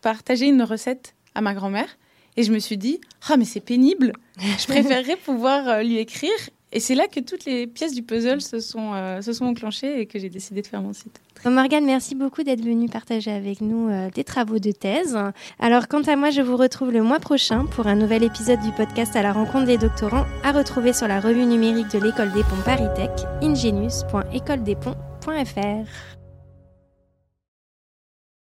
partager 0.01 0.45
une 0.45 0.63
recette 0.63 1.15
à 1.35 1.41
ma 1.41 1.53
grand-mère. 1.53 1.97
Et 2.37 2.43
je 2.43 2.53
me 2.53 2.59
suis 2.59 2.77
dit, 2.77 3.01
ah, 3.29 3.37
mais 3.37 3.45
c'est 3.45 3.59
pénible. 3.59 4.13
Je 4.37 4.65
préférerais 4.67 5.17
pouvoir 5.17 5.67
euh, 5.67 5.83
lui 5.83 5.97
écrire 5.97 6.31
et 6.71 6.79
c'est 6.79 6.95
là 6.95 7.07
que 7.07 7.19
toutes 7.19 7.45
les 7.45 7.67
pièces 7.67 7.93
du 7.93 8.01
puzzle 8.03 8.41
se 8.41 8.59
sont, 8.59 8.93
euh, 8.93 9.21
se 9.21 9.33
sont 9.33 9.45
enclenchées 9.45 10.01
et 10.01 10.05
que 10.05 10.19
j'ai 10.19 10.29
décidé 10.29 10.61
de 10.61 10.67
faire 10.67 10.81
mon 10.81 10.93
site. 10.93 11.19
Morgane, 11.45 11.85
merci 11.85 12.13
beaucoup 12.13 12.43
d'être 12.43 12.63
venue 12.63 12.87
partager 12.87 13.31
avec 13.31 13.61
nous 13.61 13.89
euh, 13.89 14.11
tes 14.11 14.23
travaux 14.23 14.59
de 14.59 14.71
thèse. 14.71 15.17
Alors, 15.59 15.87
quant 15.87 16.03
à 16.03 16.15
moi, 16.15 16.29
je 16.29 16.41
vous 16.41 16.55
retrouve 16.55 16.91
le 16.91 17.01
mois 17.01 17.19
prochain 17.19 17.65
pour 17.65 17.87
un 17.87 17.95
nouvel 17.95 18.21
épisode 18.23 18.59
du 18.61 18.71
podcast 18.71 19.15
à 19.15 19.23
la 19.23 19.33
rencontre 19.33 19.65
des 19.65 19.79
doctorants 19.79 20.27
à 20.43 20.51
retrouver 20.51 20.93
sur 20.93 21.07
la 21.07 21.19
revue 21.19 21.45
numérique 21.45 21.91
de 21.91 21.97
l'école 21.99 22.31
des 22.31 22.43
ponts 22.43 22.61
Paris 22.63 22.89
Tech, 22.95 23.09
ingenius.écoledesponts.fr. 23.41 26.20